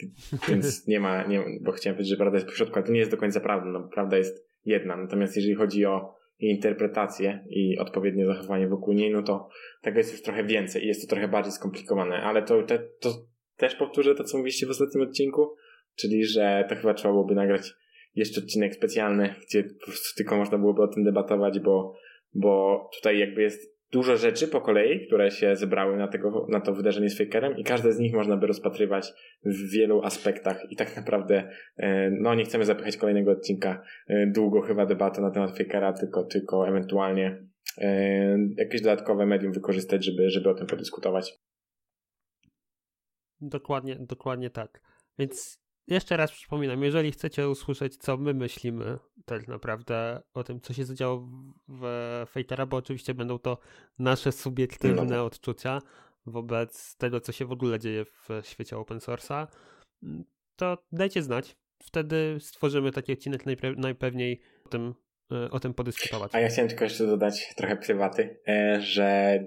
yy, 0.01 0.09
więc 0.49 0.87
nie 0.89 1.01
ma, 1.01 1.27
nie, 1.27 1.45
bo 1.61 1.73
chciałem 1.73 1.97
powiedzieć, 1.97 2.11
że 2.11 2.17
prawda 2.17 2.37
jest 2.37 2.49
pośrodku, 2.49 2.77
ale 2.77 2.87
to 2.87 2.93
nie 2.93 2.99
jest 2.99 3.11
do 3.11 3.17
końca 3.17 3.41
prawda, 3.41 3.67
no 3.71 3.89
prawda 3.95 4.17
jest 4.17 4.47
jedna. 4.65 4.97
Natomiast 4.97 5.37
jeżeli 5.37 5.55
chodzi 5.55 5.87
o 5.87 6.15
interpretację 6.39 7.45
i 7.49 7.79
odpowiednie 7.79 8.27
zachowanie 8.27 8.69
wokół 8.69 8.95
niej, 8.95 9.13
no 9.13 9.23
to 9.23 9.49
tego 9.83 9.99
jest 9.99 10.13
już 10.13 10.23
trochę 10.23 10.45
więcej 10.45 10.85
i 10.85 10.87
jest 10.87 11.03
to 11.03 11.15
trochę 11.15 11.29
bardziej 11.29 11.53
skomplikowane, 11.53 12.17
ale 12.17 12.43
to, 12.43 12.63
te, 12.63 12.79
to 12.79 13.11
też 13.57 13.75
powtórzę 13.75 14.15
to, 14.15 14.25
co 14.25 14.37
mówiliście 14.37 14.67
w 14.67 14.71
ostatnim 14.71 15.03
odcinku, 15.03 15.55
czyli 15.97 16.25
że 16.25 16.65
to 16.69 16.77
chyba 16.77 16.95
trzeba 16.95 17.13
byłoby 17.13 17.35
nagrać 17.35 17.75
jeszcze 18.17 18.41
odcinek 18.41 18.75
specjalny, 18.75 19.35
gdzie 19.47 19.65
po 19.65 19.87
prostu 19.87 20.17
tylko 20.17 20.37
można 20.37 20.59
byłoby 20.59 20.83
o 20.83 20.89
tym 20.89 21.05
debatować, 21.05 21.61
bo, 21.61 21.95
bo 22.35 22.81
tutaj 22.99 23.19
jakby 23.19 23.43
jest 23.43 23.77
dużo 23.93 24.17
rzeczy 24.17 24.49
po 24.49 24.61
kolei, 24.61 25.07
które 25.07 25.31
się 25.31 25.57
zebrały 25.57 25.97
na, 25.97 26.09
tego, 26.09 26.47
na 26.49 26.61
to 26.61 26.75
wydarzenie 26.75 27.11
z 27.11 27.19
Fakerem 27.19 27.57
i 27.57 27.65
każde 27.65 27.93
z 27.93 27.99
nich 27.99 28.15
można 28.15 28.37
by 28.37 28.47
rozpatrywać 28.47 29.13
w 29.45 29.71
wielu 29.73 30.03
aspektach 30.03 30.71
i 30.71 30.77
tak 30.77 30.97
naprawdę 30.97 31.51
e, 31.77 32.11
no 32.11 32.35
nie 32.35 32.45
chcemy 32.45 32.65
zapychać 32.65 32.97
kolejnego 32.97 33.31
odcinka 33.31 33.83
e, 34.09 34.27
długo 34.27 34.61
chyba 34.61 34.87
debatę 34.87 35.23
na 35.23 35.31
temat 35.31 35.59
Fakera, 35.59 35.93
tylko, 35.93 36.25
tylko 36.25 36.69
ewentualnie 36.69 37.47
e, 37.79 38.39
jakieś 38.57 38.81
dodatkowe 38.81 39.27
medium 39.27 39.53
wykorzystać, 39.53 40.05
żeby, 40.05 40.31
żeby 40.31 40.51
o 40.51 40.55
tym 40.55 40.67
podyskutować. 40.67 41.39
Dokładnie, 43.41 43.97
dokładnie 44.01 44.51
tak. 44.51 44.81
Więc 45.19 45.66
jeszcze 45.89 46.17
raz 46.17 46.33
przypominam, 46.33 46.83
jeżeli 46.83 47.13
chcecie 47.13 47.49
usłyszeć, 47.49 47.97
co 47.97 48.17
my 48.17 48.35
myślimy 48.35 48.99
tak 49.25 49.49
naprawdę 49.49 50.23
o 50.35 50.45
tym, 50.45 50.61
co 50.61 50.73
się 50.73 50.85
zadziało 50.85 51.29
w 51.69 51.85
Fatera, 52.27 52.67
bo 52.67 52.77
oczywiście 52.77 53.15
będą 53.15 53.39
to 53.39 53.59
nasze 53.99 54.33
subiektywne 54.33 55.17
no. 55.17 55.25
odczucia 55.25 55.83
wobec 56.27 56.97
tego, 56.97 57.21
co 57.21 57.33
się 57.33 57.45
w 57.45 57.53
ogóle 57.53 57.79
dzieje 57.79 58.05
w 58.05 58.29
świecie 58.43 58.77
open 58.77 58.99
source'a, 58.99 59.47
to 60.57 60.79
dajcie 60.93 61.23
znać. 61.23 61.57
Wtedy 61.83 62.37
stworzymy 62.41 62.93
taki 62.93 63.13
odcinek 63.13 63.43
najpewniej 63.77 64.41
o 64.65 64.69
tym, 64.69 64.95
e, 65.33 65.51
o 65.51 65.61
tym 65.61 65.75
podyskutować. 65.75 66.35
A 66.35 66.41
ja 66.41 66.49
chciałem 66.49 66.69
tylko 66.69 66.85
jeszcze 66.85 67.07
dodać 67.07 67.55
trochę 67.57 67.77
prywaty, 67.77 68.41
e, 68.49 68.81
że 68.81 69.39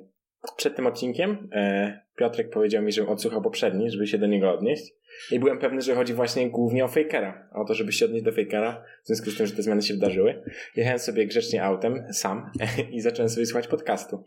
przed 0.57 0.75
tym 0.75 0.87
odcinkiem 0.87 1.49
e, 1.51 2.01
Piotrek 2.19 2.49
powiedział 2.49 2.83
mi, 2.83 2.91
żebym 2.91 3.09
odsłuchał 3.09 3.41
poprzedni, 3.41 3.91
żeby 3.91 4.07
się 4.07 4.17
do 4.17 4.27
niego 4.27 4.53
odnieść. 4.53 4.93
I 5.31 5.39
byłem 5.39 5.59
pewny, 5.59 5.81
że 5.81 5.95
chodzi 5.95 6.13
właśnie 6.13 6.49
głównie 6.49 6.85
o 6.85 6.87
Fakera. 6.87 7.49
O 7.53 7.65
to, 7.65 7.73
żeby 7.73 7.91
się 7.91 8.05
odnieść 8.05 8.25
do 8.25 8.31
Fakera, 8.31 8.83
w 9.03 9.07
związku 9.07 9.31
z 9.31 9.37
tym, 9.37 9.47
że 9.47 9.55
te 9.55 9.63
zmiany 9.63 9.81
się 9.81 9.93
wydarzyły. 9.93 10.43
Jechałem 10.75 10.99
sobie 10.99 11.27
grzecznie 11.27 11.63
autem, 11.63 12.03
sam, 12.11 12.51
i 12.95 13.01
zacząłem 13.01 13.29
sobie 13.29 13.45
słuchać 13.45 13.67
podcastu. 13.67 14.23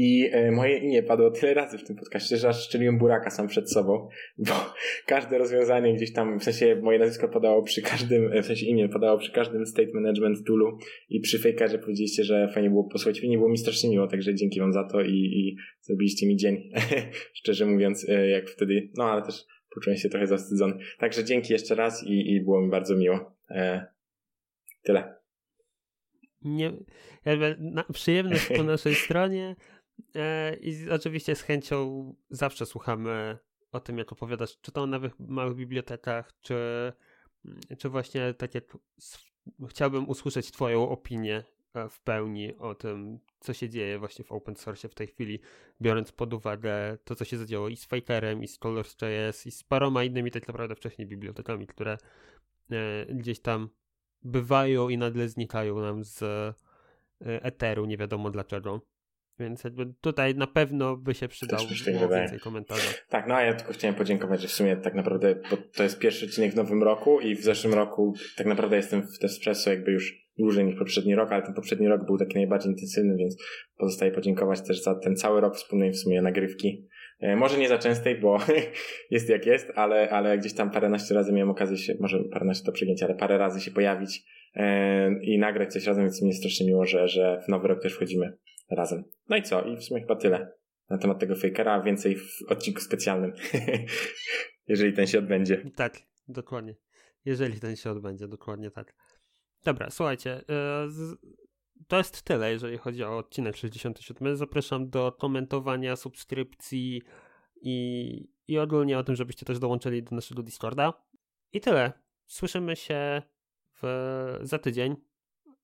I 0.00 0.30
e, 0.32 0.50
moje 0.50 0.78
imię 0.78 1.02
padło 1.02 1.30
tyle 1.30 1.54
razy 1.54 1.78
w 1.78 1.84
tym 1.84 1.96
podcaście, 1.96 2.36
że 2.36 2.48
aż 2.48 2.64
szczeliłem 2.64 2.98
buraka 2.98 3.30
sam 3.30 3.48
przed 3.48 3.72
sobą, 3.72 4.08
bo 4.48 4.52
każde 5.06 5.38
rozwiązanie 5.38 5.94
gdzieś 5.94 6.12
tam, 6.12 6.38
w 6.38 6.44
sensie 6.44 6.76
moje 6.82 6.98
nazwisko 6.98 7.28
padało 7.28 7.62
przy 7.62 7.82
każdym, 7.82 8.32
e, 8.32 8.42
w 8.42 8.46
sensie 8.46 8.66
imię 8.66 8.88
padało 8.88 9.18
przy 9.18 9.32
każdym 9.32 9.66
state 9.66 9.88
management 9.94 10.44
toolu 10.46 10.78
i 11.08 11.20
przy 11.20 11.38
Fakerze 11.38 11.78
powiedzieliście, 11.78 12.24
że 12.24 12.48
fajnie 12.54 12.70
było 12.70 12.84
posłuchać. 12.84 13.22
Nie 13.22 13.38
było 13.38 13.50
mi 13.50 13.58
strasznie 13.58 13.90
miło, 13.90 14.06
także 14.06 14.34
dzięki 14.34 14.60
wam 14.60 14.72
za 14.72 14.84
to 14.84 15.00
i, 15.02 15.12
i 15.12 15.56
zrobiliście 15.80 16.26
mi 16.26 16.36
dzień, 16.36 16.70
szczerze 17.34 17.66
mówiąc, 17.66 18.08
e, 18.08 18.28
jak 18.28 18.50
wtedy, 18.50 18.90
no 18.94 19.04
ale 19.04 19.22
też 19.22 19.44
poczułem 19.74 19.96
się 19.96 20.08
trochę 20.08 20.26
zawstydzony. 20.26 20.78
Także 20.98 21.24
dzięki 21.24 21.52
jeszcze 21.52 21.74
raz 21.74 22.04
i, 22.04 22.32
i 22.34 22.40
było 22.40 22.60
mi 22.60 22.70
bardzo 22.70 22.96
miło. 22.96 23.36
E, 23.50 23.86
tyle. 24.82 25.18
Nie, 26.42 26.72
jakby 27.24 27.56
na, 27.58 27.84
przyjemność 27.84 28.48
po 28.56 28.62
naszej 28.72 28.94
stronie 28.94 29.56
e, 30.14 30.56
i 30.56 30.90
oczywiście 30.90 31.34
z 31.34 31.42
chęcią 31.42 32.14
zawsze 32.30 32.66
słuchamy 32.66 33.38
o 33.72 33.80
tym, 33.80 33.98
jak 33.98 34.12
opowiadasz, 34.12 34.60
czy 34.60 34.72
to 34.72 34.82
o 34.82 34.86
nowych 34.86 35.20
małych 35.20 35.56
bibliotekach, 35.56 36.32
czy, 36.40 36.56
czy 37.78 37.88
właśnie 37.88 38.34
tak 38.34 38.54
jak 38.54 38.64
chciałbym 39.68 40.08
usłyszeć 40.08 40.50
twoją 40.50 40.88
opinię 40.88 41.44
w 41.90 42.00
pełni 42.00 42.56
o 42.56 42.74
tym, 42.74 43.18
co 43.40 43.54
się 43.54 43.68
dzieje 43.68 43.98
właśnie 43.98 44.24
w 44.24 44.32
open 44.32 44.56
source 44.56 44.88
w 44.88 44.94
tej 44.94 45.06
chwili, 45.06 45.40
biorąc 45.80 46.12
pod 46.12 46.34
uwagę 46.34 46.98
to, 47.04 47.14
co 47.14 47.24
się 47.24 47.38
zadziało 47.38 47.68
i 47.68 47.76
z 47.76 47.84
Fakerem, 47.84 48.42
i 48.42 48.48
z 48.48 48.58
Colors.js, 48.58 49.46
i 49.46 49.50
z 49.50 49.64
paroma 49.64 50.04
innymi 50.04 50.30
tak 50.30 50.48
naprawdę 50.48 50.74
wcześniej 50.74 51.06
bibliotekami, 51.06 51.66
które 51.66 51.98
e, 52.70 53.06
gdzieś 53.06 53.40
tam 53.40 53.68
bywają 54.22 54.88
i 54.88 54.98
nagle 54.98 55.28
znikają 55.28 55.80
nam 55.80 56.04
z 56.04 56.22
e, 56.22 56.54
eteru, 57.20 57.86
nie 57.86 57.96
wiadomo 57.96 58.30
dlaczego. 58.30 58.80
Więc 59.40 59.64
jakby 59.64 59.86
tutaj 60.00 60.34
na 60.34 60.46
pewno 60.46 60.96
by 60.96 61.14
się 61.14 61.28
przydało 61.28 61.62
tak 61.84 62.10
więcej 62.10 62.38
komentarzy. 62.38 62.94
Tak, 63.08 63.28
no 63.28 63.34
a 63.34 63.42
ja 63.42 63.54
tylko 63.54 63.72
chciałem 63.72 63.94
podziękować, 63.94 64.40
że 64.40 64.48
w 64.48 64.52
sumie 64.52 64.76
tak 64.76 64.94
naprawdę, 64.94 65.34
bo 65.50 65.56
to 65.56 65.82
jest 65.82 65.98
pierwszy 65.98 66.26
odcinek 66.26 66.52
w 66.52 66.56
nowym 66.56 66.82
roku 66.82 67.20
i 67.20 67.34
w 67.34 67.42
zeszłym 67.42 67.74
roku 67.74 68.14
tak 68.36 68.46
naprawdę 68.46 68.76
jestem 68.76 69.02
w 69.02 69.18
Tespresso 69.18 69.70
jakby 69.70 69.92
już 69.92 70.28
dłużej 70.38 70.64
niż 70.64 70.78
poprzedni 70.78 71.14
rok, 71.14 71.32
ale 71.32 71.42
ten 71.42 71.54
poprzedni 71.54 71.88
rok 71.88 72.06
był 72.06 72.18
taki 72.18 72.34
najbardziej 72.34 72.72
intensywny, 72.72 73.16
więc 73.16 73.36
pozostaje 73.76 74.12
podziękować 74.12 74.60
też 74.60 74.82
za 74.82 74.94
ten 74.94 75.16
cały 75.16 75.40
rok 75.40 75.56
wspólnej 75.56 75.90
w 75.90 75.96
sumie 75.96 76.22
nagrywki. 76.22 76.88
E, 77.20 77.36
może 77.36 77.58
nie 77.58 77.68
za 77.68 77.78
częstej, 77.78 78.20
bo 78.20 78.38
jest 79.10 79.28
jak 79.28 79.46
jest, 79.46 79.72
ale, 79.74 80.10
ale 80.10 80.38
gdzieś 80.38 80.54
tam 80.54 80.70
paręnaście 80.70 81.14
razy 81.14 81.32
miałem 81.32 81.50
okazję 81.50 81.76
się, 81.76 81.94
może 82.00 82.24
paręnaście 82.32 82.66
to 82.66 82.72
przegięcie, 82.72 83.06
ale 83.06 83.14
parę 83.14 83.38
razy 83.38 83.60
się 83.60 83.70
pojawić 83.70 84.22
e, 84.54 85.10
i 85.22 85.38
nagrać 85.38 85.72
coś 85.72 85.86
razem, 85.86 86.04
więc 86.04 86.22
mi 86.22 86.28
jest 86.28 86.40
strasznie 86.40 86.66
miło, 86.66 86.86
że, 86.86 87.08
że 87.08 87.42
w 87.46 87.48
nowy 87.48 87.68
rok 87.68 87.82
też 87.82 87.94
wchodzimy 87.94 88.32
razem. 88.70 89.04
No 89.28 89.36
i 89.36 89.42
co? 89.42 89.62
I 89.62 89.76
w 89.76 89.84
sumie 89.84 90.00
chyba 90.00 90.16
tyle 90.16 90.52
na 90.90 90.98
temat 90.98 91.18
tego 91.18 91.36
fakera, 91.36 91.82
więcej 91.82 92.16
w 92.16 92.42
odcinku 92.48 92.80
specjalnym, 92.80 93.32
jeżeli 94.68 94.92
ten 94.92 95.06
się 95.06 95.18
odbędzie. 95.18 95.70
Tak, 95.76 95.98
dokładnie. 96.28 96.74
Jeżeli 97.24 97.60
ten 97.60 97.76
się 97.76 97.90
odbędzie, 97.90 98.28
dokładnie 98.28 98.70
tak. 98.70 98.94
Dobra, 99.64 99.90
słuchajcie. 99.90 100.44
To 101.88 101.98
jest 101.98 102.22
tyle, 102.22 102.52
jeżeli 102.52 102.78
chodzi 102.78 103.04
o 103.04 103.18
odcinek 103.18 103.56
67. 103.56 104.36
Zapraszam 104.36 104.90
do 104.90 105.12
komentowania, 105.12 105.96
subskrypcji 105.96 107.02
i, 107.62 108.28
i 108.48 108.58
ogólnie 108.58 108.98
o 108.98 109.04
tym, 109.04 109.16
żebyście 109.16 109.46
też 109.46 109.58
dołączyli 109.58 110.02
do 110.02 110.16
naszego 110.16 110.42
Discorda. 110.42 110.92
I 111.52 111.60
tyle. 111.60 111.92
Słyszymy 112.26 112.76
się 112.76 113.22
w, 113.82 114.38
za 114.42 114.58
tydzień. 114.58 114.96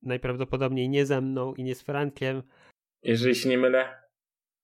Najprawdopodobniej 0.02 0.88
nie 0.88 1.06
ze 1.06 1.20
mną 1.20 1.54
i 1.54 1.64
nie 1.64 1.74
z 1.74 1.82
Frankiem. 1.82 2.42
Jeżeli 3.04 3.34
się 3.34 3.48
nie 3.48 3.58
mylę, 3.58 4.02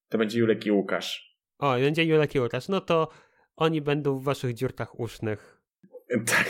to 0.09 0.19
będzie 0.19 0.39
Julek 0.39 0.67
i 0.67 0.73
Łukasz. 0.73 1.37
O, 1.59 1.75
będzie 1.75 2.05
Julek 2.05 2.35
i 2.35 2.41
Łukasz. 2.41 2.69
No 2.69 2.81
to 2.81 3.09
oni 3.57 3.81
będą 3.81 4.19
w 4.19 4.25
waszych 4.25 4.55
dziurkach 4.55 5.01
usznych. 5.01 5.61
Tak. 6.27 6.49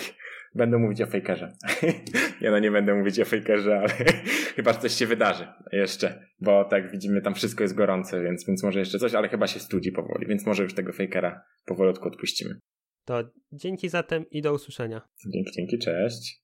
Będę 0.54 0.78
mówić 0.78 1.02
o 1.02 1.06
fejkerze. 1.06 1.52
ja 2.40 2.50
no 2.50 2.58
nie 2.58 2.70
będę 2.70 2.94
mówić 2.94 3.20
o 3.20 3.24
fejkerze, 3.24 3.78
ale 3.78 3.88
chyba 4.56 4.74
coś 4.74 4.92
się 4.92 5.06
wydarzy 5.06 5.46
jeszcze, 5.72 6.26
bo 6.40 6.64
tak 6.64 6.90
widzimy, 6.90 7.22
tam 7.22 7.34
wszystko 7.34 7.62
jest 7.62 7.74
gorące, 7.74 8.22
więc, 8.22 8.46
więc 8.46 8.62
może 8.62 8.78
jeszcze 8.78 8.98
coś, 8.98 9.14
ale 9.14 9.28
chyba 9.28 9.46
się 9.46 9.60
studzi 9.60 9.92
powoli, 9.92 10.26
więc 10.26 10.46
może 10.46 10.62
już 10.62 10.74
tego 10.74 10.92
fejkera 10.92 11.44
powolutku 11.66 12.08
odpuścimy. 12.08 12.54
To 13.04 13.30
dzięki 13.52 13.88
zatem 13.88 14.30
i 14.30 14.42
do 14.42 14.54
usłyszenia. 14.54 15.00
Dzięki, 15.26 15.50
dzięki, 15.56 15.78
cześć. 15.78 16.38